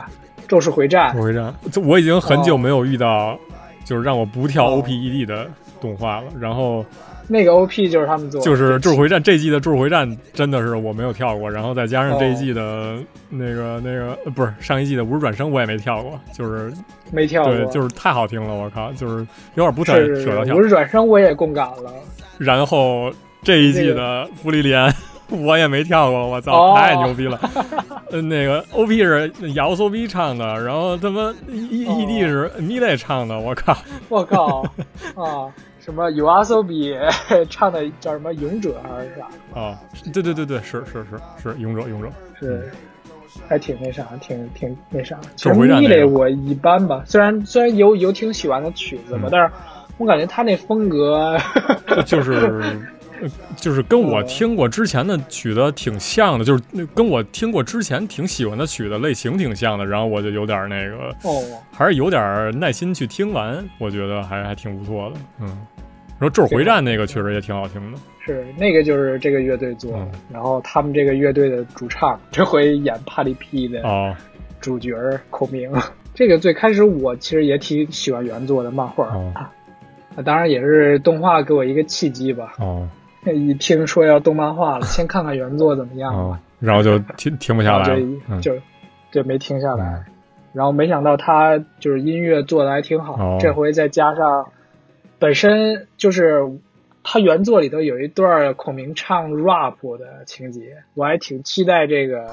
[0.53, 2.59] 咒术回战》我会这样，这我已经很久哦。
[2.59, 3.39] 没有遇到，
[3.87, 4.85] 就是让我不跳哦。
[4.85, 5.47] OPED 的
[5.81, 6.25] 动画了。
[6.39, 6.85] 然后
[7.27, 12.99] 那个 OP 就是他们做的，就是《咒术回战》这季的《咒术回战》真的是我没有跳过，然后再加上这一季的哦
[13.31, 16.71] 那个那个呃不是上一季的《无职转生》我也没跳过，就是
[17.11, 20.61] 没跳过，对，就是太好听了，我靠，就是有点不太舍得跳无。
[20.61, 21.95] 职转生我也共感了，
[22.37, 23.11] 然后
[23.43, 24.87] 这一季的《芙莉莲》
[25.45, 27.39] 我也没跳过，我操，哦太牛逼了！
[28.11, 33.77] 呃，那个 OP 是姚 s o B 唱的，然后他妈 E 哦 ED 是米蕾唱的，我靠！
[34.09, 34.63] 我靠
[35.17, 35.49] 啊！
[35.81, 36.95] 什么有阿 so 比
[37.51, 39.61] 唱的叫什么勇者还是啥？
[39.61, 39.77] 啊，
[40.13, 42.09] 对对对对，是是是是勇者勇者，
[42.39, 42.71] 是，
[43.49, 45.19] 还挺那啥，挺挺那啥。
[45.35, 49.51] 其咒实米回战那个蕾我一般吧，虽然虽然有有挺喜欢的曲子吧，嗯但是
[49.99, 51.37] 我感觉他那风格，
[52.07, 52.63] 就是呃
[53.57, 65.47] 就是跟我哦听过之前的曲子挺像的，就是那跟我听过之前挺喜欢的曲子类型挺像的，然后我就有点那个，哦，还是有点耐心去听完，我觉得还还挺不错的，嗯。
[66.19, 74.15] 然后《咒回战》那个确实也挺好听的，是那个就是这个乐队做的，嗯然后他们这个乐队的主唱这回演帕里皮的哦
[74.61, 74.95] 主角
[75.31, 75.69] 孔明。
[76.15, 79.13] 这个最开始我其实也挺喜欢原作的漫画，
[80.25, 82.53] 当然也是动画给我一个契机吧。
[82.59, 82.87] 哦
[83.35, 86.19] 一听说要动漫化了，先看看原作怎么样吧。
[86.21, 88.55] 哦，然后就停停不下来就，嗯就
[89.11, 90.05] 就没停下来。
[90.07, 90.13] 嗯
[90.53, 94.51] 然后没想到他就是音乐做的还挺好，哦这回再加上
[95.19, 96.43] 本身就是
[97.03, 102.27] 他原作里头有一段孔明唱 rap 的情节，我还挺期待这个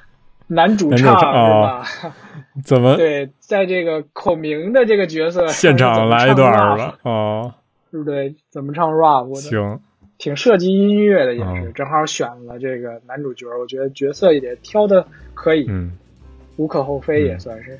[0.48, 1.22] 男主唱是
[1.60, 1.84] 吧？
[2.64, 6.98] 怎么对，在这个孔明的这个角色现场来一段是吧？？
[7.02, 7.52] 哦，
[7.90, 8.34] 对不对？
[8.48, 9.34] 怎么唱 rap 的？
[9.34, 9.78] 行，
[10.18, 15.92] 挺涉及音乐的，也是、嗯正好选了这个男主角，我觉得角色也挑的可以，嗯，
[16.56, 17.78] 无可厚非，嗯也算是。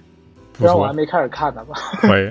[0.58, 2.30] 不然我还，没开始看呢吧，可以。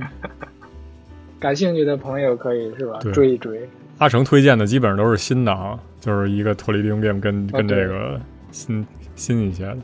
[1.39, 2.99] 感兴趣的朋友可以是吧？
[3.13, 3.59] 追一追。
[3.99, 8.19] 阿成推荐的基本上都是新的啊，就是一个脱离定变跟跟这个
[8.51, 8.85] 新
[9.15, 9.77] 新一些的，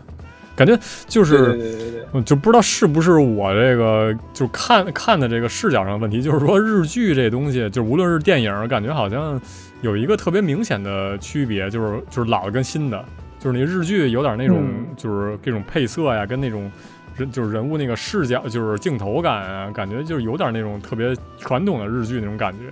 [0.55, 9.39] 感觉就是就不知道是不是我这个就看看的这个视角上的问题，就是说日剧这东西，就无论是电影，感觉好像
[9.81, 13.03] 有一个特别明显的区别，就是就是老的跟新的，
[13.39, 16.71] 就是那日剧有点那种、嗯就是这种配色呀，跟那种
[17.17, 22.65] 人就是人物那个视角，就是镜头感啊，感觉就是有点那种特别传统的日剧那种感觉。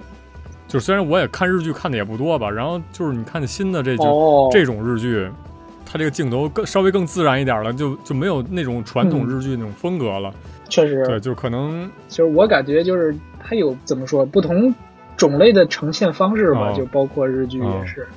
[0.68, 5.28] 就虽然我也看日剧看的也不多吧，然后就是你看新的这就、哦，这种日剧，
[5.84, 10.32] 它这个镜头更稍微更自然一点了，就就没有那种传统嗯日剧那种风格了。
[10.70, 14.72] 确实，对，就可能就是我感觉就是它有怎么说不同
[15.20, 16.74] 种类的呈现方式吧，哦。
[16.76, 17.80] 就包括日剧哦。
[17.80, 18.08] 也是。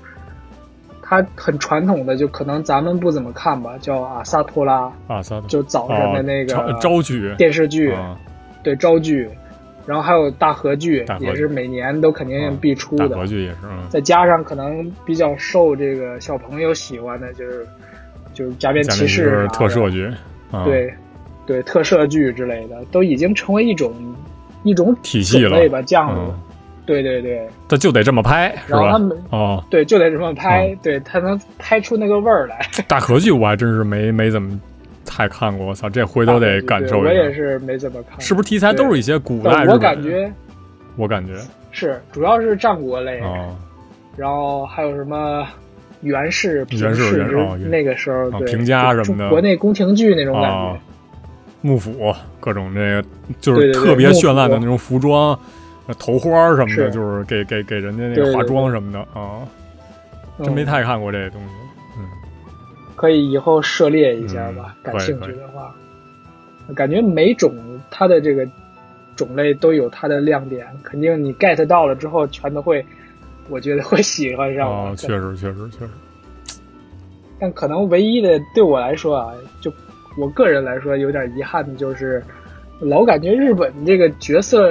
[1.05, 7.35] 它很传统的，就可能咱们不怎么看吧，叫阿萨托拉，啊，啥的就早上的那个哦招招剧。
[7.37, 8.17] 电视剧，啊，
[8.63, 9.29] 对昭剧，
[9.85, 13.11] 然后还有大河剧，也是每年都肯定必出的。
[13.11, 17.67] 大合剧也是，嗯，再加上可能比较受这个小朋友喜欢的，就是
[18.33, 20.11] 就是假面骑骑士特摄，剧，
[20.51, 20.95] 啊，对
[21.45, 23.93] 对特摄剧之类的，都已经成为一种
[24.63, 25.83] 一种体系了。
[25.83, 26.21] 这样子。
[26.21, 26.35] 嗯，
[26.85, 28.81] 对对对，他就得这么拍，是吧？
[28.81, 32.67] 然后他们哦，对就得这么拍，对他能拍出那个味儿来。
[32.89, 34.61] 大合剧我还真是没没怎么
[35.05, 37.11] 太看过，我操，这回头得感受我一下。
[37.11, 40.33] 我也是没怎么看，是不是题材都是一些古代但我感觉
[40.97, 41.35] 我感觉。
[41.71, 43.57] 是主要是战国类，哦，
[44.17, 45.47] 然后还有什么
[46.03, 49.31] 袁氏、平源氏氏之源哦那个时候，对啊平家什么的。
[49.31, 50.81] 国内宫廷剧那种感啊觉。，
[51.63, 53.05] 幕府各种这个
[53.41, 55.39] 就是特别绚烂的那种服装，呃
[55.95, 59.43] 头花什么的，就是给给给人家那个化妆什么的啊，
[60.43, 61.49] 真没嗯太看过这东西。
[61.99, 62.09] 嗯，
[62.97, 65.75] 可以以后涉猎一下吧，嗯感兴趣的话，
[66.75, 67.55] 感觉每种
[67.91, 68.47] 它的这个
[69.17, 72.85] 种类都有它的亮点，肯定你 get 到了之后，全都会，
[73.49, 75.91] 我觉得会喜欢上啊，确实确实确实，
[77.39, 79.73] 但可能唯一的对我来说啊，就
[80.17, 82.23] 我个人来说有点遗憾的就是，
[82.81, 84.71] 老感觉日本这个角色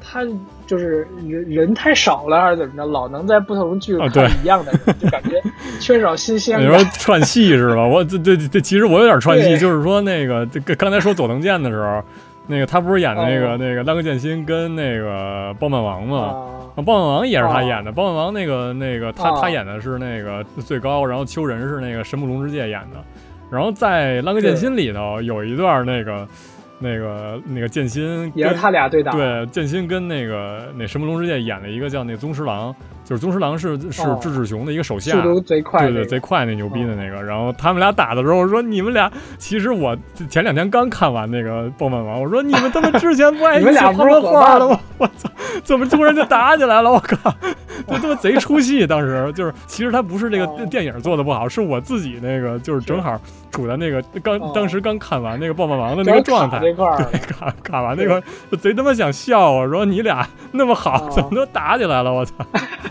[0.00, 0.22] 他
[0.66, 5.40] 就是人人太少了，还是怎么着，老能在不同剧啊对看一样的人，就感觉
[5.80, 6.78] 缺少新鲜你说。
[6.98, 7.86] 串戏是吧？
[7.86, 12.02] 我这这这，其实我有点串戏，就是说那个这个刚才说佐藤健的时候，
[12.46, 16.18] 那个他不是演那个、哦那个浪客剑心跟那个爆漫王吗？
[16.18, 16.32] 啊
[16.76, 17.92] 啊，爆漫王也是他哦演的。
[17.92, 22.98] 爆漫王那个那个他、哦他演的是那个最高，然后秋人是那个神木龙之介演的。
[23.50, 26.26] 然后在《浪客剑心》里头有一段那个
[26.78, 29.12] 那个那个剑心跟也是他俩对打。
[29.12, 32.74] 对剑心跟那个那神木龙之介演了一个叫那个宗师郎，
[33.04, 37.22] 就是宗师郎是是智志志雄的一个手下，速度贼快、对对，贼快那牛逼的那个。
[37.22, 39.96] 然后他们俩打的时候，我说你们俩，其实我
[40.28, 44.80] 前两天刚看完那个《爆漫王》，我说你们他妈之前不爱 你们俩一起画不是伙伴画了吗？
[44.98, 45.28] 我操，
[45.62, 46.90] 怎么突然就打起来了？
[46.90, 47.30] 我靠，
[47.86, 48.86] 就他妈贼出戏。
[48.86, 56.72] 当时就是，其实他不是这个哦电影做的不好，是我自己那个就是正好处在那个刚哦当时刚看完那个《爆漫王》的那个状态对，
[57.20, 58.22] 卡卡完那个
[58.56, 59.68] 贼他妈想笑我！
[59.68, 62.12] 说你俩那么好，哦怎么都打起来了？
[62.12, 62.34] 我操！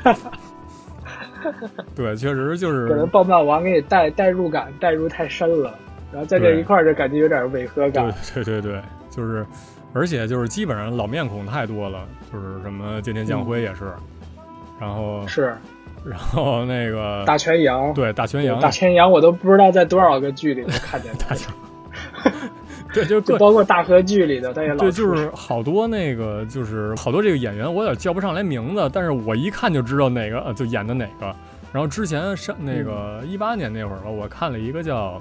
[1.95, 5.73] 对，确实就是可能爆漫王给你带代入感带入太深了，
[6.11, 8.13] 然后在这一块儿就感觉有点违和感。
[8.33, 9.45] 对对对对，就是，
[9.93, 13.91] 而且就是基本上老面孔太多了，就是什么剑田将辉也是，
[14.79, 15.55] 然后是
[16.05, 21.35] 然后那个大泉洋，对大泉洋，大泉洋我都不知道在多少个剧里头看见 他，
[22.93, 31.35] 对就包括大河剧里的他也老对，就是好多那个，就是好多这个演员，我有点叫不上来名字，但是我一看就知道哪个，呃，就演的哪个。
[31.71, 35.19] 然后之前上那个嗯一八年那会儿吧，我看了一个叫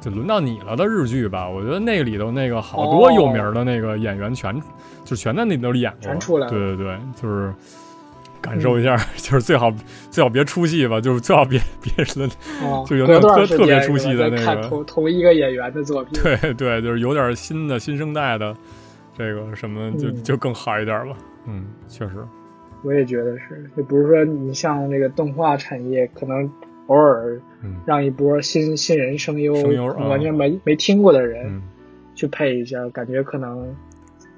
[0.00, 4.60] 就轮到你了的日剧吧，我觉得那里头那个好多有名的那个演员全、
[5.04, 6.52] 就全在那里头演过，全出来了。
[6.52, 7.54] 对对对，就是
[8.40, 9.72] 感受一下，就是最好
[10.10, 12.20] 最好别出戏吧，就是最好别别是
[12.62, 14.68] 哦， 就有那特特别出戏的那个。
[14.68, 18.54] 同同一个演员的作品，对对，就是有点新的新生代的
[19.16, 20.22] 这个什么就嗯。
[20.22, 21.16] 就更好一点吧，
[21.46, 22.14] 嗯，确实，
[22.82, 26.50] 我也觉得是，就比如说你像那个动画产业，可能
[26.86, 27.76] 偶尔嗯。
[27.86, 29.52] 让一波新新人声优，
[30.08, 31.62] 完全没没听过的人嗯。
[32.14, 33.74] 去配一下，感觉可能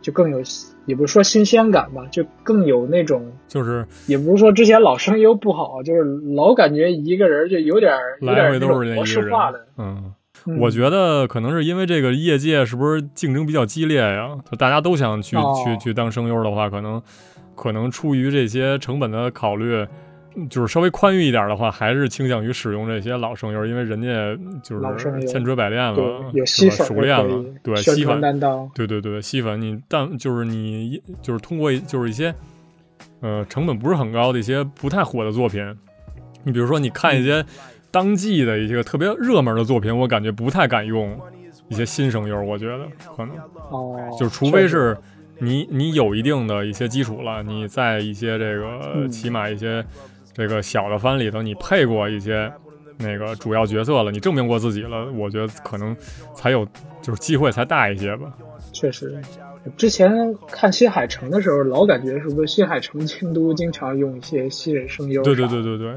[0.02, 0.42] 就更有，
[0.84, 6.02] 也不是说新鲜感吧，就更有那种，就是也不是说之前老声优不好，就是
[6.34, 10.12] 老感觉一个人就有点有来回都是那一个人式化的。，嗯。
[10.44, 14.28] 嗯我觉得可能是因为这个业界是不是竞争比较激烈呀？
[14.50, 17.00] 就大家都想去、哦去去当声优的话，可能
[17.54, 19.88] 可能出于这些成本的考虑，嗯
[20.48, 24.08] 就是稍微宽裕一点的话，还是倾向于使用这些老声优，因为人家
[24.62, 32.34] 就是千锤百炼了，有是吧吸粉熟练了对吸粉，担当，对对对，吸粉你但就是你就是通过就是一些
[33.20, 35.62] 呃成本不是很高的一些不太火的作品，
[36.44, 37.44] 你比如说你看一些
[37.90, 41.18] 当季的一些特别热门的作品，我感觉不太敢用
[41.68, 43.36] 一些新声优，我觉得可能
[43.70, 44.96] 哦，就是除非是
[45.38, 49.08] 你你有一定的一些基础了，你在一些这个嗯。
[49.10, 49.84] 起码一些
[50.32, 52.52] 这个小的番里头，你配过一些
[52.98, 55.96] 那个主要角色了，你证明过自己了，我觉得可能
[56.34, 56.66] 才有
[57.00, 58.32] 就是机会才大一些吧。
[58.72, 59.20] 确实，
[59.76, 65.22] 之前看新海诚的时候，老感觉是不是新海诚京都经常用一些新人声优？
[65.22, 65.94] 对对对，对对，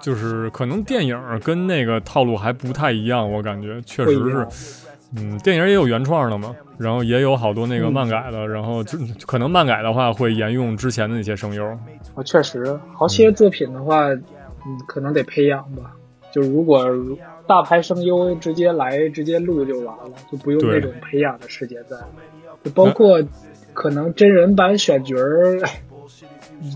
[0.00, 4.83] 就是可能电影跟那个套路还不太一样，我感觉确实是。
[5.16, 11.64] 嗯，电影也有原创的嘛，然后也有好多那个嗯漫改的，然后就可能漫改的话会沿用之前的那些声优。
[12.14, 14.22] 啊，确实，好些作品的话，嗯，
[14.86, 15.92] 可能得培养吧。
[16.32, 16.84] 就如果
[17.46, 21.96] 大牌声优直接来直接录就完了，就不用那种培养的时间在。
[22.64, 23.22] 就包括
[23.72, 25.62] 可能真人版选角儿，你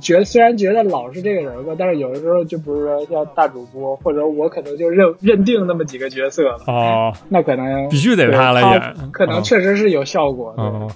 [0.01, 10.62] 觉得虽然觉得老是这个人吧，但是有的时候就比如说像大主播，或者我可能就认认定那么几个角色了，哦，那可能必须得他来演，可能嗯确实是有效果的。
[10.62, 10.91] 嗯，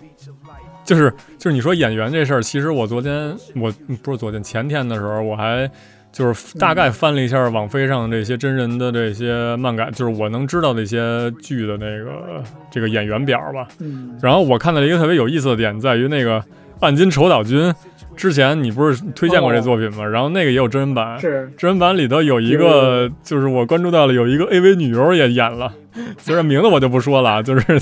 [0.84, 3.72] 就是就是你说演员这事儿，其实我昨天我
[4.02, 5.70] 不是昨天前天的时候，我还
[6.10, 13.66] 就是大概翻了一下网飞上这些真人的这些漫改，就是我能知道的一些剧的那个这个演员表吧。
[13.80, 16.44] 嗯，然后我看到了一个特别有意思的点，在于那个
[16.78, 17.72] 半斤丑岛君，
[18.16, 20.04] 之前你不是推荐过这作品吗？
[20.04, 25.72] 然后那个也有真人版，是真人版里头有一个，就是我关注到了有一个 AV 女优也演了，
[26.18, 27.72] 虽然名字我就不说了啊， 就是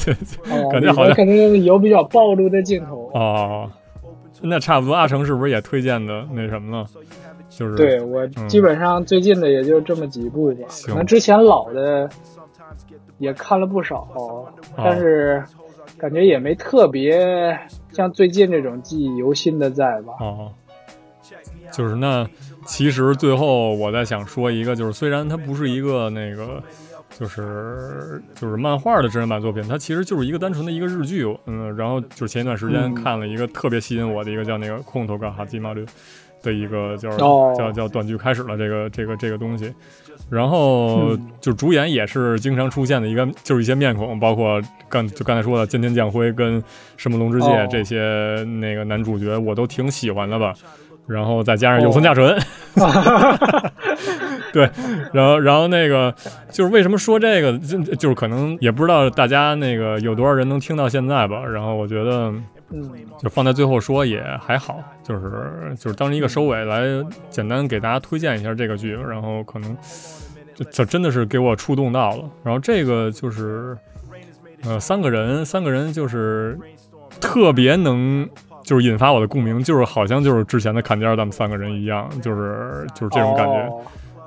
[0.50, 3.10] 哦， 感觉好像肯定有比较暴露的镜头。
[3.14, 3.70] 哦，
[4.42, 4.94] 那差不多。
[4.94, 6.86] 阿成是不是也推荐的那什么了？
[7.48, 12.08] 就是对我嗯基本上最近的也就这么几部吧，行可能之前老的
[13.18, 15.42] 也看了不少，哦但是
[15.98, 17.58] 感觉也没特别
[18.00, 20.14] 像最近这种记忆犹新的在吧。
[20.20, 20.52] 哦，
[21.72, 22.28] 就是那
[22.66, 26.62] 其实最后我在想说一个，就是虽然它不是一个那个。
[27.18, 35.84] 就是就是漫画的真人版作品，它其实就是一个单纯的一个日剧，嗯，然后就是前一段时间嗯看了一个特别吸引我的一个叫那个《空头嘎哈基马律》
[36.40, 39.74] 的一个叫、哦叫叫短剧开始了这个这个这个东西，
[40.30, 46.62] 然后嗯就主演也是经常出现的一个就是一些面孔，包括刚就刚才说的剑天将辉跟
[46.96, 50.54] 神木龙之介、哦这些那个男主角，我都挺喜欢的吧。
[51.06, 52.38] 然后再加上有村架纯，
[54.52, 54.70] 对，
[55.12, 56.14] 然后然后那个
[56.52, 61.44] 就是为什么说这个，就就是可能也不知道大家那个有多少人能听到现在吧。
[61.44, 62.32] 然后我觉得
[62.70, 66.82] 嗯，就放在最后说也还好，就是就是当成一个收尾来
[67.28, 69.76] 简单给大家推荐一下这个剧，然后可能
[70.54, 72.24] 这这真的是给我触动到了。
[72.42, 73.76] 然后这个就是
[74.62, 76.58] 呃三个人，三个人就是
[77.20, 78.28] 特别能。
[78.62, 83.54] 就是引发我的共鸣，就是好像就是之前的坎肩儿他们三个人一样，就是就是这种感觉。
[83.54, 83.82] 哦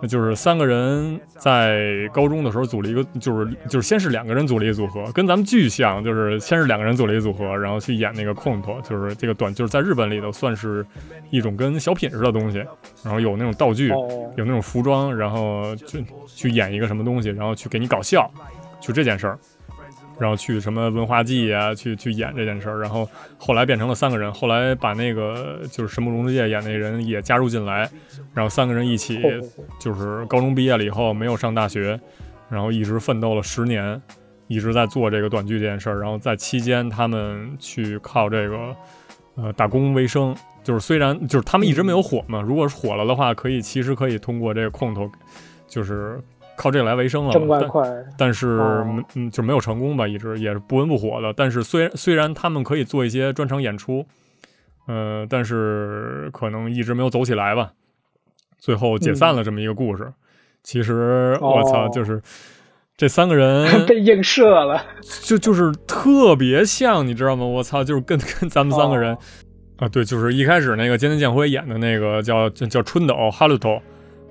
[0.08, 10.86] 就是三个人在高中的时候组了一个，就是就是先是两个人组了一个组合，跟咱们巨像，就是先是两个人组了一个组合，然后去演那个空头，就是这个短，就是在日本里头算是
[11.30, 12.58] 一种跟小品似的东西，
[13.04, 18.30] 然后有那种道具，哦，有那种服装，然后去去演一个什么东西，然后去给你搞笑，
[18.80, 19.40] 就这件事儿。
[20.20, 27.90] 然后去什么文化祭啊，去去演这件事儿，然后后来变成了三个人，后来把那个就是神木龙之介演那人也加入进来，
[28.34, 29.20] 然后三个人一起
[29.80, 32.00] 就是高中毕业了以后没有上大学，
[32.50, 34.02] 然后一直奋斗了十年，
[34.48, 36.00] 一直在做这个短剧这件事儿。
[36.00, 38.76] 然后在期间，他们去靠这个
[39.36, 40.36] 呃打工为生。
[40.64, 45.12] 就是虽然就是他们一直没有火嘛，如果是火了的话，可以其实可以通过这个空头，
[45.68, 46.18] 就是
[46.56, 47.84] 靠这个来为生了快，
[48.18, 51.34] 但是哦嗯就没有成功吧，一直也是不温不火的。
[51.34, 54.06] 但是虽然虽然他们可以做一些专场演出，
[54.88, 57.72] 呃，但是可能一直没有走起来吧。
[58.58, 60.12] 最后解散了这么一个故事。
[60.64, 62.22] 其实我操，哦就是
[62.96, 64.82] 这三个人 被映射了。
[65.24, 67.44] 就就是特别像，你知道吗？
[67.46, 69.18] 我操，就是跟跟咱们三个人、哦
[69.80, 73.82] 啊，对，就是一开始那个菅田将晖演的那个叫叫叫春斗哈鲁头，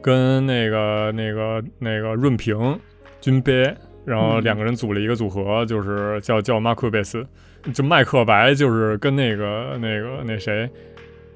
[0.03, 2.79] 跟那个那个那个润平
[3.21, 3.75] 军杯，
[4.05, 7.25] 然后嗯两个人组了一个组合，就是叫叫马库贝斯，
[7.73, 10.69] 就麦克白就是跟那个那个那谁。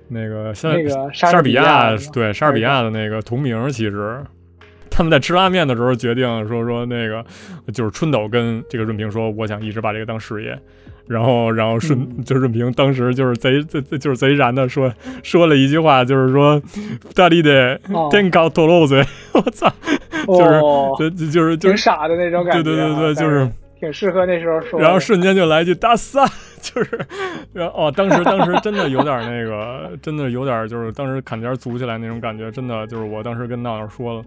[0.08, 4.22] 那个莎那个莎士比亚对莎士比亚的那个同名，其实
[4.88, 7.26] 他们在吃拉面的时候决定说说那个
[7.74, 10.56] 就是春斗跟这个润平说，我想一直把这个当事业。
[11.06, 14.92] 然后，然后顺、嗯就润平当时就是贼贼就是贼燃的说
[15.22, 16.60] 说了一句话，就是说
[17.14, 19.72] 大力的哦天高透露嘴，我操，
[20.26, 22.62] 就是哦，就就就是就挺傻的那种感觉啊。
[22.62, 23.48] 对对对对，就是。
[23.78, 24.80] 挺适合那时候说。
[24.80, 26.26] 然后瞬间就来一句大三，
[26.62, 26.98] 就是，
[27.52, 34.24] 然后哦，当时当时真的有点那个，真的有点就是当时坎肩组起来那种感觉，真的就是我当时跟闹闹说了，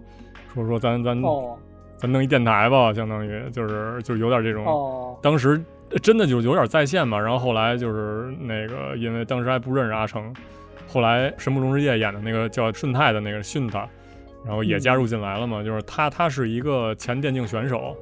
[0.54, 1.58] 说说咱咱、哦
[1.96, 5.60] 咱弄一电台吧，相当于就是就是有点这种，哦当时
[6.02, 10.34] 真的就有点在线嘛，然后后来就是那个因为当时还不认识阿成，
[10.86, 13.86] 后来《神木中之夜》演的那个叫顺泰的那个训他，
[14.44, 17.96] 然后也加入进来了嘛，就是他他是一个前电竞选手。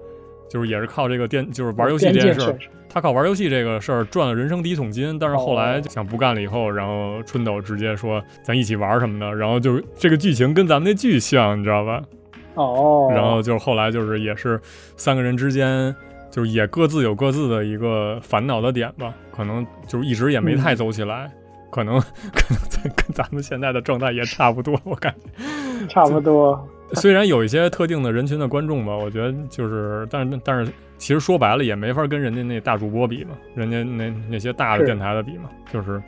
[0.51, 2.59] 就是也是靠这个电，就是玩游戏这件事儿，
[2.89, 5.19] 他靠玩游戏这个事儿赚了人生第一桶金。
[5.19, 12.03] 但是后来想不干了以后，然后春斗直接说咱一起玩什么的，然后就这个剧情跟咱们那剧像，你知道吧？
[12.55, 14.59] 哦，然后就是后来就是也是
[14.97, 15.95] 三个人之间，
[16.39, 21.29] 就是也各自有各自的一个烦恼的点吧，可能就是一直也没太走起来，
[21.69, 21.99] 可能
[22.31, 25.43] 可能在跟咱们现在的状态也差不多，我感觉。
[25.91, 26.65] 差不多。
[26.93, 36.01] 虽然有一些特定的人群的观众吧，我觉得就是，但是但是其实说白了也没法跟人家那大主播比嘛，人家那那些大的电台的比嘛，就是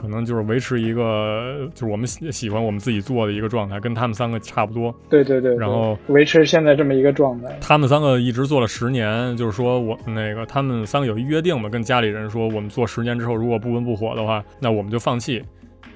[0.00, 4.94] 可能就是维持一个就是我们喜喜欢我们自己做的一个状态，跟他们三个差不多。
[5.10, 7.58] 对对对，对然后维持现在这么一个状态。
[7.60, 15.42] 他们三个一直做了十年，就是说我那个他们三个有一约定嘛，跟家里人说，我们做十年之后如果不温不火的话，那我们就放弃。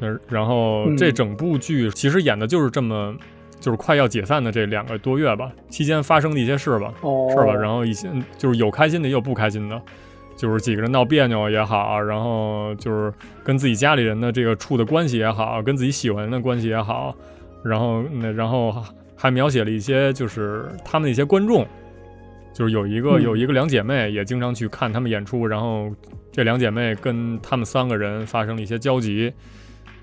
[0.00, 3.14] 呃，然后嗯这整部剧其实演的就是这么。
[3.61, 7.55] 就是快要解散的这两个多月吧，期间发生的一些事吧，哦，是吧？
[7.55, 9.80] 然后一些就是有开心的，也有不开心的，
[10.43, 13.14] 就是几个人闹别扭也好，然后就是
[13.45, 17.14] 跟自己家里人的这个处的关系也好，跟自己喜欢人的关系也好，
[17.62, 18.74] 然后那然后
[19.14, 21.64] 还描写了一些就是他们的一些观众，
[22.53, 25.88] 就是有一个、嗯有一个两姐妹也经常去看他们演出，然后
[26.32, 29.32] 这两姐妹跟他们三个人发生了一些交集。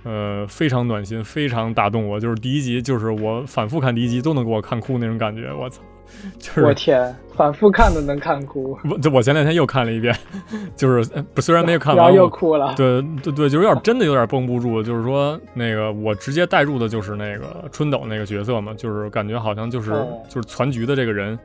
[0.06, 2.18] 呃，非常暖心，非常打动我。
[2.18, 5.54] 就是第一集，就是我反复看第一集都能给我看哭那种感觉。
[5.54, 5.82] 我操，
[6.40, 10.16] 就是我天，反复看都能看哭，我这我前两天又看了一遍，
[10.76, 12.74] 就是呃不虽然没有看然后完，又哭了。
[12.76, 14.84] 对对对，就是有点真的有点绷不住。
[14.84, 21.38] 就是说那个我直接带入的就是那个春斗那个角色嘛，就是感觉好像就是、哦就是攒局的这个人，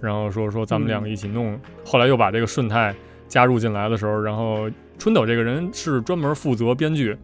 [0.00, 2.94] 然后说说咱们两个嗯一起弄，后来又把这个顺泰
[3.28, 7.16] 加入进来的时候，然后春斗这个人是专门负责编剧。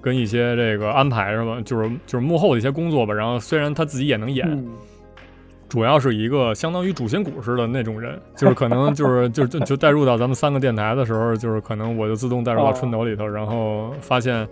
[0.00, 3.14] 跟一些这个安排是吧，就是就是幕后的一些工作吧。
[3.14, 4.66] 然后虽然他自己也能演，嗯，
[5.72, 14.46] 主要是一个相当于主心骨似的那种人，就是可能就是就就就带入到咱们三个电台的时候，就是可能我就自动带入到春斗里头，然后发现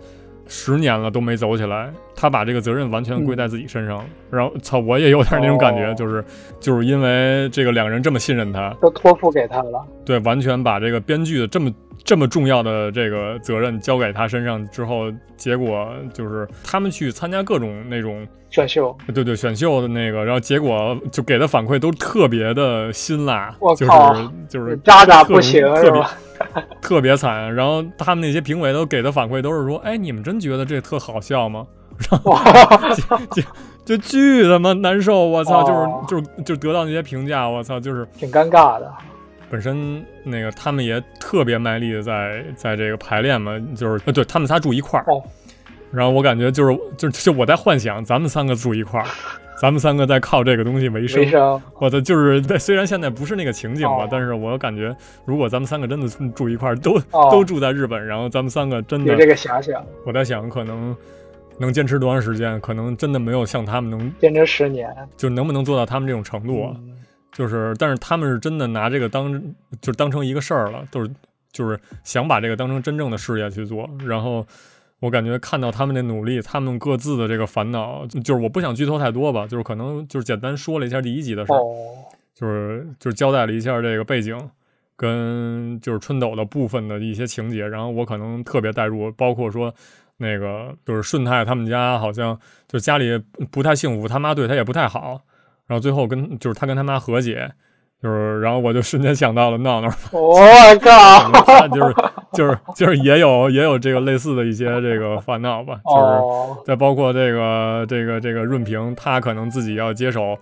[0.47, 4.05] 十年了都没走起来，他把这个责任完全归在自己身上了。
[4.31, 6.25] 然后操，我也有点那种感觉，哦就是
[6.59, 9.85] 就是因为这个两个人这么信任他，都托付给他了。
[10.03, 11.71] 对，完全把这个编剧的这么
[12.03, 18.27] 这么重要的这个责任交给他身上之后，结果就是他们去参加各种那种。
[18.49, 26.03] 选秀，对对，选秀的那个，然后结果就给的反馈都特别的辛辣，就是我靠就是渣渣不行特别？
[26.81, 27.55] 特别惨。
[27.55, 31.65] 然后他们那些评委都给的反馈都是说，哎，你们真觉得这特好笑吗？
[32.11, 33.41] 然后，就
[33.85, 35.63] 就巨他妈难受，我操！
[35.63, 37.79] 哦就是就是就得到那些评价，我操！
[37.79, 38.91] 就是挺尴尬的。
[39.51, 45.03] 本身那个他们也特别卖力的在在这个排练嘛，就是呃，对他们仨住一块儿。
[45.07, 45.21] 哦
[45.93, 49.05] 然后我感觉就是就就我在幻想咱们三个住一块儿，
[49.61, 51.21] 咱们三个在靠这个东西为生
[51.79, 54.95] 我的就是在虽然现在不是那个情景吧，哦但是我感觉
[55.25, 60.95] 如果咱们三个真的住一块儿，都、哦都住在日本，然后咱们三个真的有这个遐想，我在想，可能
[61.57, 62.57] 能坚持多长时间？
[62.61, 64.89] 可能真的没有像他们能，坚持十年。
[65.17, 66.73] 就能不能做到他们这种程度啊？
[66.77, 66.90] 嗯
[67.31, 69.41] 就是，但是他们是真的拿这个当，
[69.81, 71.09] 就当成一个事儿了，都是
[71.51, 73.89] 就是想把这个当成真正的事业去做。
[74.05, 74.45] 然后，
[74.99, 81.53] 我感觉看到他们的努力，他们各自的这个烦恼，就是我不想剧透太多吧，就是可能就是简单说了一下第一集的事
[82.35, 84.37] 就是就是交代了一下这个背景，
[84.95, 89.73] 跟就是春斗的部分的一些情节，然后我可能特别带入，包括说
[90.17, 92.37] 那个就是顺泰他们家好像
[92.67, 93.17] 就家里
[93.51, 95.21] 不太幸福，他妈对他也不太好，
[95.71, 97.49] 然后最后跟就是他跟他妈和解，
[98.03, 100.37] 就是然后我就瞬间想到了闹闹， 我
[100.81, 101.95] 靠，他就是
[102.33, 106.01] 就是就是也有也有这个类似的一些这个烦恼吧，就是。
[106.01, 110.37] 哦，再包括这个这个这个润平，他可能自己要接手，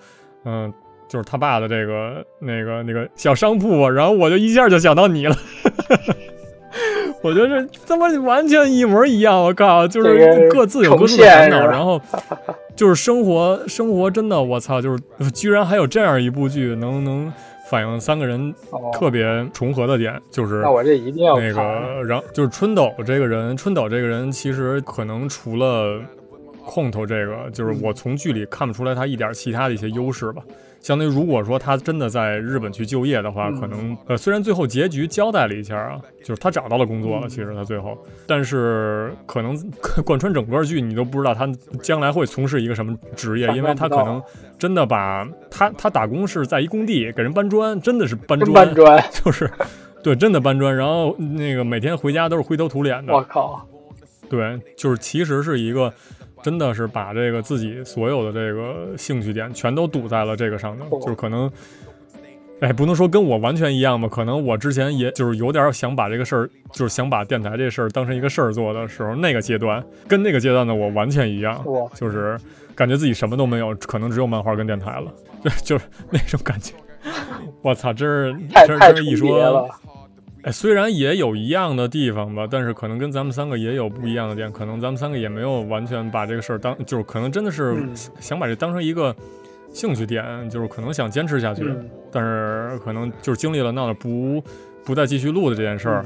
[0.46, 0.74] 嗯，
[1.08, 5.36] 就是他爸的这个那个那个小商铺，然后我就一下就想到你了。
[7.22, 12.02] 我觉得这他妈完全一模一样，我靠，就是各自有各自的烦恼，然后
[12.76, 17.32] 就是生活 生活真的，我操，就是居然还有这样一部剧能能
[17.70, 19.24] 反映三个人哦特别
[19.54, 21.54] 重合的点，就是那我这一定要那。
[21.54, 21.62] 个，
[22.04, 26.00] 然后就是春斗这个人，春斗这个人其实可能除了
[26.66, 30.42] 空头这个，就是我从剧里看不出来他一点其他的一些优势吧。
[30.82, 33.60] 相当于如果说他真的在日本去就业的话，嗯。
[33.60, 37.30] 可能呃虽然最后结局交代了一下啊，就是他找到了工作了，嗯。
[37.30, 39.56] 其实他最后，但是可能
[40.06, 41.48] 贯穿整个剧你都不知道他
[41.82, 44.22] 将来会从事一个什么职业，因为他可能
[44.58, 49.50] 真的把他他打工是在一工地给人搬砖，真的是搬砖，搬砖， 就是
[50.02, 53.68] 对，真的搬砖，然后那个每天回家都是灰头土脸的，我靠，
[54.30, 55.94] 对，就是其实是一个，
[56.42, 61.52] 真的是把这个自己所有的这个兴趣点全都堵在了这个上头，哦就是可能，
[62.60, 71.64] 哎，不能说跟我完全一样吧，可能我之前也就是有点想把这个事儿，就是想把电台这事儿当成一个事儿做的时候，那个阶段跟那个阶段的我完全一样，
[71.96, 72.38] 就是
[72.76, 75.14] 感觉自己什么都没有，可能只有漫画跟电台了，
[75.44, 76.74] 对，就是那种感觉。
[77.64, 79.70] 我操，这是这太太这一说了，
[80.44, 89.14] 哎，虽然也有一样的地方吧，但是可能跟咱们三个也有不一样的点，可能咱们三个也没有完全把这个事儿当，就是可能真的是嗯想把这当成一个
[89.74, 94.42] 兴趣点，就是可能想坚持下去，嗯，但是可能就是经历了闹的不
[94.86, 96.06] 不再继续录的这件事儿，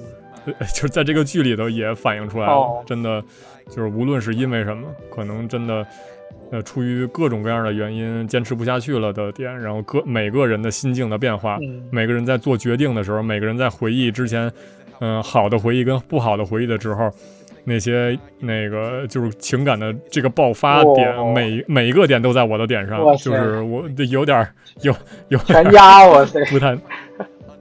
[0.74, 3.24] 就是在这个剧里头也反映出来了，哦真的
[3.70, 5.86] 就是无论是因为什么，可能真的。
[6.52, 14.52] 呃，出于各种各样的原因，坚持不下去了的点，然后各每个人的心境的变化，嗯，每个人在做决定的时候，每个人在回忆之前，
[15.00, 17.10] 嗯、好的回忆跟不好的回忆的时候，
[17.64, 24.48] 那些那个就是情感的这个爆发点，哦每每一个点都在我的点上就是我有点
[24.82, 24.94] 有
[25.30, 26.78] 有点压我塞，不太。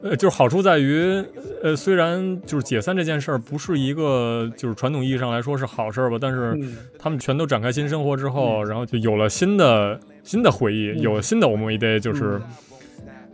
[0.02, 1.24] 呃，就是好处在于，
[1.62, 11.00] 呃，虽然就是解散这件事儿不是一个就是传统意义上来说是好事儿吧，但是嗯，他们全都展开新生活之后，然后就有了新的新的回忆，嗯。
[11.00, 12.32] 有了新的 omo day，就是。
[12.34, 12.42] 嗯。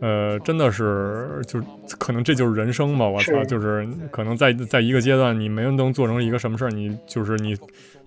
[0.00, 1.66] 呃，真的是，就是
[1.98, 7.56] 可能这就是人生吧，我操，就是可能在在一个阶段，你没能做成一个什么事儿，你就是你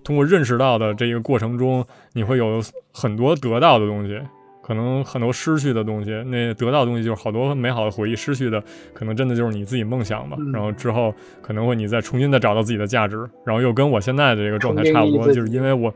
[0.02, 1.84] 通过认识到的这个过程中，
[2.14, 2.62] 你会有
[2.94, 4.18] 很多得到的东西，
[4.62, 6.10] 可能很多失去的东西。
[6.28, 8.62] 那得到的东西就是好多美好的回忆，失去的
[8.94, 10.36] 可能真的就是你自己梦想吧。
[10.38, 15.92] 嗯然后之后可能会你再重新的找到自己的价值，然后又跟我现在的这个状态差不多，就是因为我。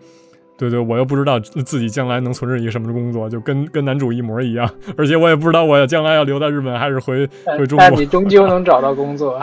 [0.59, 4.67] 对对，我又不知道自己将来能从事一个什么工作，就跟跟男主一模一样，
[4.97, 7.29] 而且我也不知道我将来要留在日本还是回
[7.59, 7.87] 回中国。
[7.91, 9.39] 但你终究能找到工作，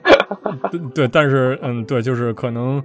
[0.70, 2.82] 对对，但是嗯，对，就是可能，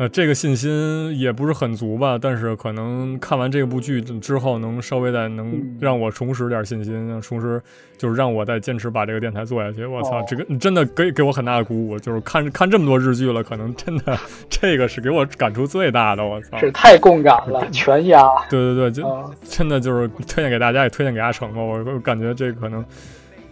[0.00, 2.18] 呃，这个信心也不是很足吧。
[2.18, 7.60] 但是可能看完这部剧之后，能稍微再能嗯让我重拾点信心，重拾
[7.98, 9.84] 就是让我再坚持把这个电台做下去。
[9.84, 11.98] 我操，哦这个真的给给我很大的鼓舞。
[11.98, 14.18] 就是看看这么多日剧了，可能真的
[14.48, 16.24] 这个是给我感触最大的。
[16.24, 19.30] 我操，是太共感了， 全压对对对，就啊！
[19.44, 21.60] 真的就是推荐给大家，也推荐给阿成吧。
[21.60, 22.82] 我我感觉这可能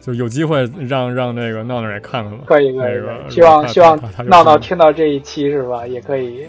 [0.00, 2.44] 就有机会让让那个闹闹也看看吧。
[2.46, 5.86] 可以可以那，个希望希望闹闹听到这一期是吧？
[5.86, 6.46] 也可以，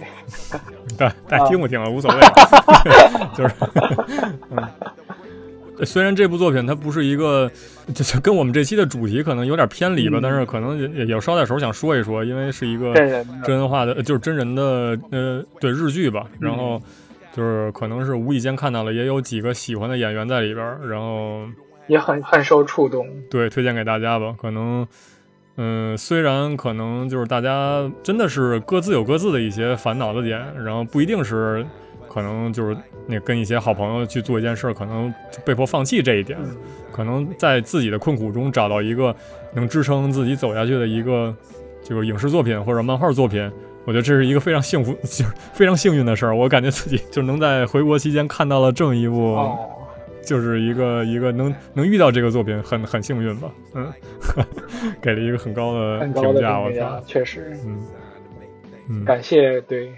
[0.98, 1.48] 对，但啊。
[1.48, 2.20] 听不听了无所谓，
[3.36, 3.54] 就是，
[4.52, 4.64] 嗯。
[5.86, 7.50] 虽然这部作品它不是一个，
[7.96, 10.22] 就是跟我们这期的主题可能有点偏离吧，嗯。
[10.22, 13.34] 但是可能也也有捎带手想说一说，因为是一个真人的。
[13.46, 16.82] 真人化的，呃就是真人的呃对日剧吧，然后
[17.34, 21.44] 就是可能是无意间看到了，也有几个喜欢的演员在里边，然后
[21.90, 23.06] 也很很受触动。
[23.30, 24.34] 对，推荐给大家吧。
[24.41, 24.88] 可能，
[25.57, 31.66] 嗯，虽然可能就是大家真的是各自有各自的一些烦恼的点，然后不一定是
[32.07, 35.14] 可能就是那跟一些好朋友去做一件事儿，可能
[35.44, 36.56] 被迫放弃这一点，嗯
[36.91, 39.16] 可能在自己的困苦中找到一个
[39.53, 41.34] 能支撑自己走下去的一个
[41.82, 43.49] 就是影视作品或者漫画作品。
[43.86, 46.36] 我觉得这是一个非常幸福， 就是非常幸运的事儿。
[46.36, 49.57] 我感觉自己就能在回国期间看到了这么一部哦，
[50.24, 53.91] 就是一个一个能能遇到这个作品，很很幸运吧，嗯，
[55.02, 57.52] 给了一个很高的很高的评价，我操，，确实。
[57.66, 57.80] 嗯，
[58.90, 59.91] 嗯，感谢对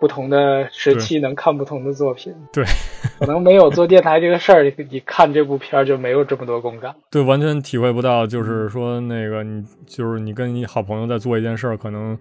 [0.00, 2.32] 不同的时期能看不同的作品。
[2.52, 2.64] 对，
[3.18, 6.94] 可能没有做电台这个事儿，你你看这部片儿就没有这么多共感。
[7.10, 12.16] 对，完全体会不到，就是说那个你就是你跟你好朋友在做一件事儿，可能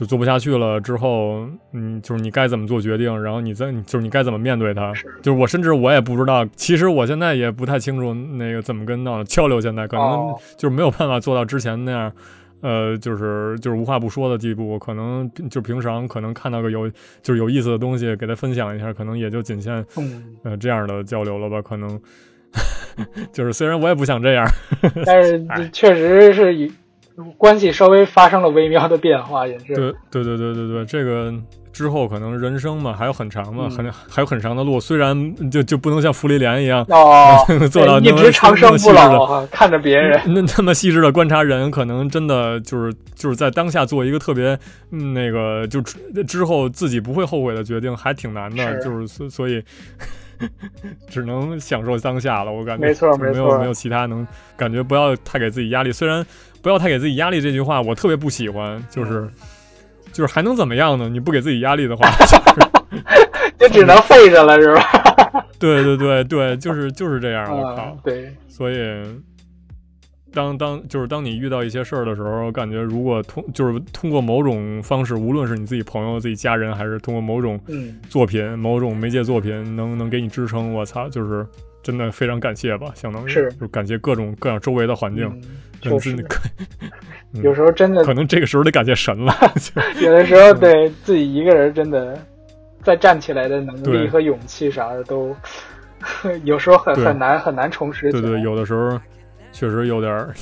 [0.00, 4.94] 就做不下去了之后，嗯，就是你该怎么做决定，然后你在就是你该怎么面对他。
[4.94, 12.10] 是就是我甚至我也不知道，其实我现在也不太清楚那个怎么跟闹闹交流，现在可能哦就是没有办法做到之前那样。
[12.62, 16.88] 呃，就是就是无话不说的地步，可能就平常可能看到个有
[17.22, 21.60] 就是有意思的东西，给他分享一下，可能也就仅限嗯，呃这样的交流了吧？
[21.62, 22.00] 可能
[23.32, 24.46] 就是虽然我也不想这样，
[25.06, 26.70] 但是 哎确实是以
[27.36, 29.74] 关系稍微发生了微妙的变化，也是。
[29.74, 31.32] 对对对对对对，这个
[31.72, 37.36] 之后可能人生嘛还有很长嘛，嗯很还有很长的路，虽然就就不能像福利莲一样哦，
[37.70, 40.20] 做到一直长生不老，看着别人。
[40.26, 44.58] 那那么细致的观察人，可能真的就是就是在当下做一个特别
[44.90, 49.62] 嗯那个就之之后自己不会后悔的决定，还挺难的，是就是所所以
[51.08, 52.50] 只能享受当下了。
[52.50, 54.26] 我感觉没错就没有没有其他能
[54.56, 55.92] 感觉不要太给自己压力。
[55.92, 56.24] 虽然
[56.62, 59.28] 不要太给自己压力这句话，我特别不喜欢，就是。
[60.12, 61.08] 就是还能怎么样呢？
[61.08, 62.10] 你不给自己压力的话，
[63.56, 65.46] 就只能废着了，是吧？
[65.56, 67.56] 对对对对，就是就是这样。
[67.56, 68.76] 我靠嗯，，对，所以，
[70.32, 81.46] 当当就是当你遇到一些事儿的时候，感觉如果通就是通过某种方式，无论是你自己朋友、自己家人，还是通过某种嗯，作品、某种媒介作品，能能给你支撑，我操，就是
[81.84, 85.42] 真的非常感谢吧，相当于是就感谢各种各样周围的环境，嗯
[85.82, 86.38] 跟自己确实，
[87.34, 89.32] 嗯有时候真的可能这个时候得感谢神了，
[90.02, 92.18] 有的时候对自己一个人真的
[92.82, 95.34] 再站起来的能力和勇气啥的都，
[96.44, 98.10] 有时候很很难很难重拾。
[98.10, 98.98] 对对，有的时候
[99.52, 100.34] 确实有点儿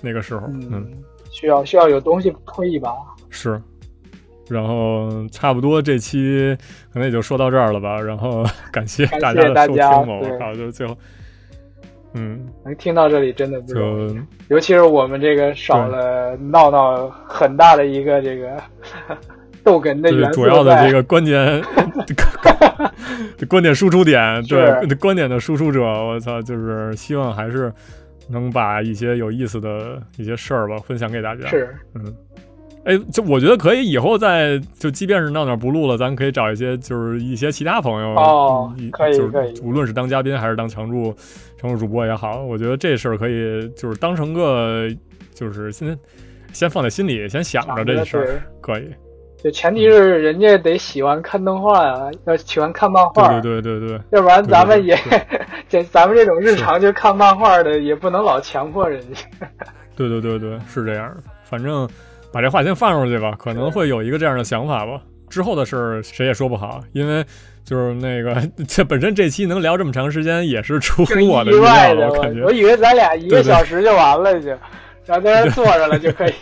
[0.00, 0.86] 那个时候，嗯嗯，
[1.30, 2.90] 需要需要有东西推一把。
[3.30, 3.60] 是，
[4.48, 6.54] 然后差不多这期
[6.92, 7.98] 可能也就说到这儿了吧。
[8.00, 10.96] 然后感谢感谢大家的收听大家吧，我靠，就最后，
[12.14, 14.18] 嗯，能听到这里真的不容易，
[14.48, 18.56] 尤其是我们这个少了闹闹很大的一个这个
[19.64, 21.62] 逗哏的就是元素主要的这个关键
[23.48, 24.94] 观点 输出点，对是。
[24.94, 27.72] 观点的输出者，我操，就是希望还是
[28.28, 31.48] 能把一些有意思的一些事儿吧分享给大家。
[31.48, 31.74] 是。
[31.94, 32.14] 嗯，
[32.84, 39.60] 哎，就我觉得可以以后再就，即便是闹闹不录了，咱可以找一些就是一些其他朋友一哦可以可以。
[39.62, 41.14] 无论是当嘉宾还是当常驻
[41.56, 44.88] 常驻主播也好，我觉得这事儿可以就是当成个
[45.34, 45.98] 就是先
[46.52, 48.90] 先放在心里，先想着这事儿可以。
[49.36, 54.98] 就前提是人家得喜欢看动画呀，要喜欢看漫画，对对对对对，要不然咱们也
[55.68, 59.22] 这 咱们这种日常就看漫画的，也不能老强迫人家。
[59.94, 61.22] 对对对对，是这样的。
[61.42, 61.86] 反正
[62.32, 64.98] 把这话先放出去吧，可能会有一个这样的想法吧。
[65.28, 67.22] 之后的事儿谁也说不好，因为
[67.64, 72.52] 就是那个 这本身这期能聊这么长时间，也是出乎我的意意料的，我我感觉我。
[72.52, 74.50] 以为咱俩一个小时就完了就，
[75.06, 76.32] 然后在那坐着了就可以。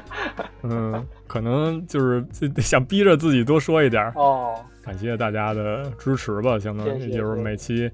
[0.64, 2.24] 嗯，可能就是
[2.58, 4.12] 想逼着自己多说一点儿。
[4.16, 7.90] 哦，感谢大家的支持吧，相当于就是每期，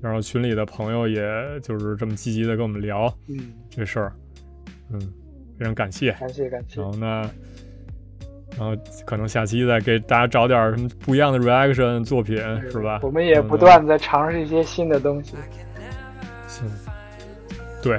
[0.00, 1.20] 然后群里的朋友也
[1.62, 4.12] 就是这么积极的跟我们聊嗯，这事儿，
[4.92, 4.98] 嗯，
[5.58, 6.12] 非常感谢。
[6.12, 6.90] 感谢感谢然。
[6.90, 7.30] 后呢，
[8.56, 12.36] 然后可能下期再给大家找点什么不一样的 reaction 作品，
[12.70, 13.00] 是吧？
[13.02, 15.34] 我们也不断在尝试一些新的东西。
[16.46, 16.66] 行，
[17.82, 17.98] 对，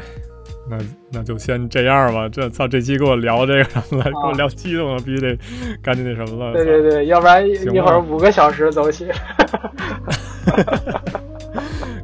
[0.70, 0.78] 那
[1.12, 2.28] 那就先这样吧。
[2.28, 5.38] 这操，这期给我聊这个什么了，给我聊激动了，必须得
[5.82, 6.52] 赶紧那什么了。
[6.54, 9.08] 对对对，要不然一会儿五个小时走起。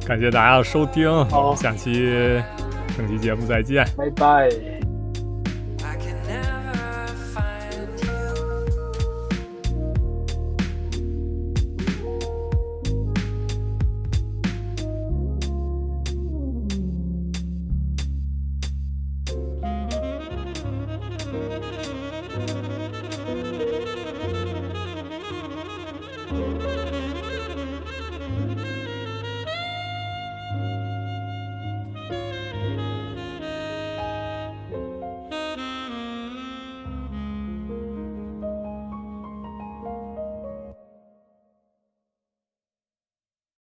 [0.06, 2.40] 感谢大家的收听，好下期
[2.96, 3.84] 整期节目再见。
[3.96, 4.48] 拜拜。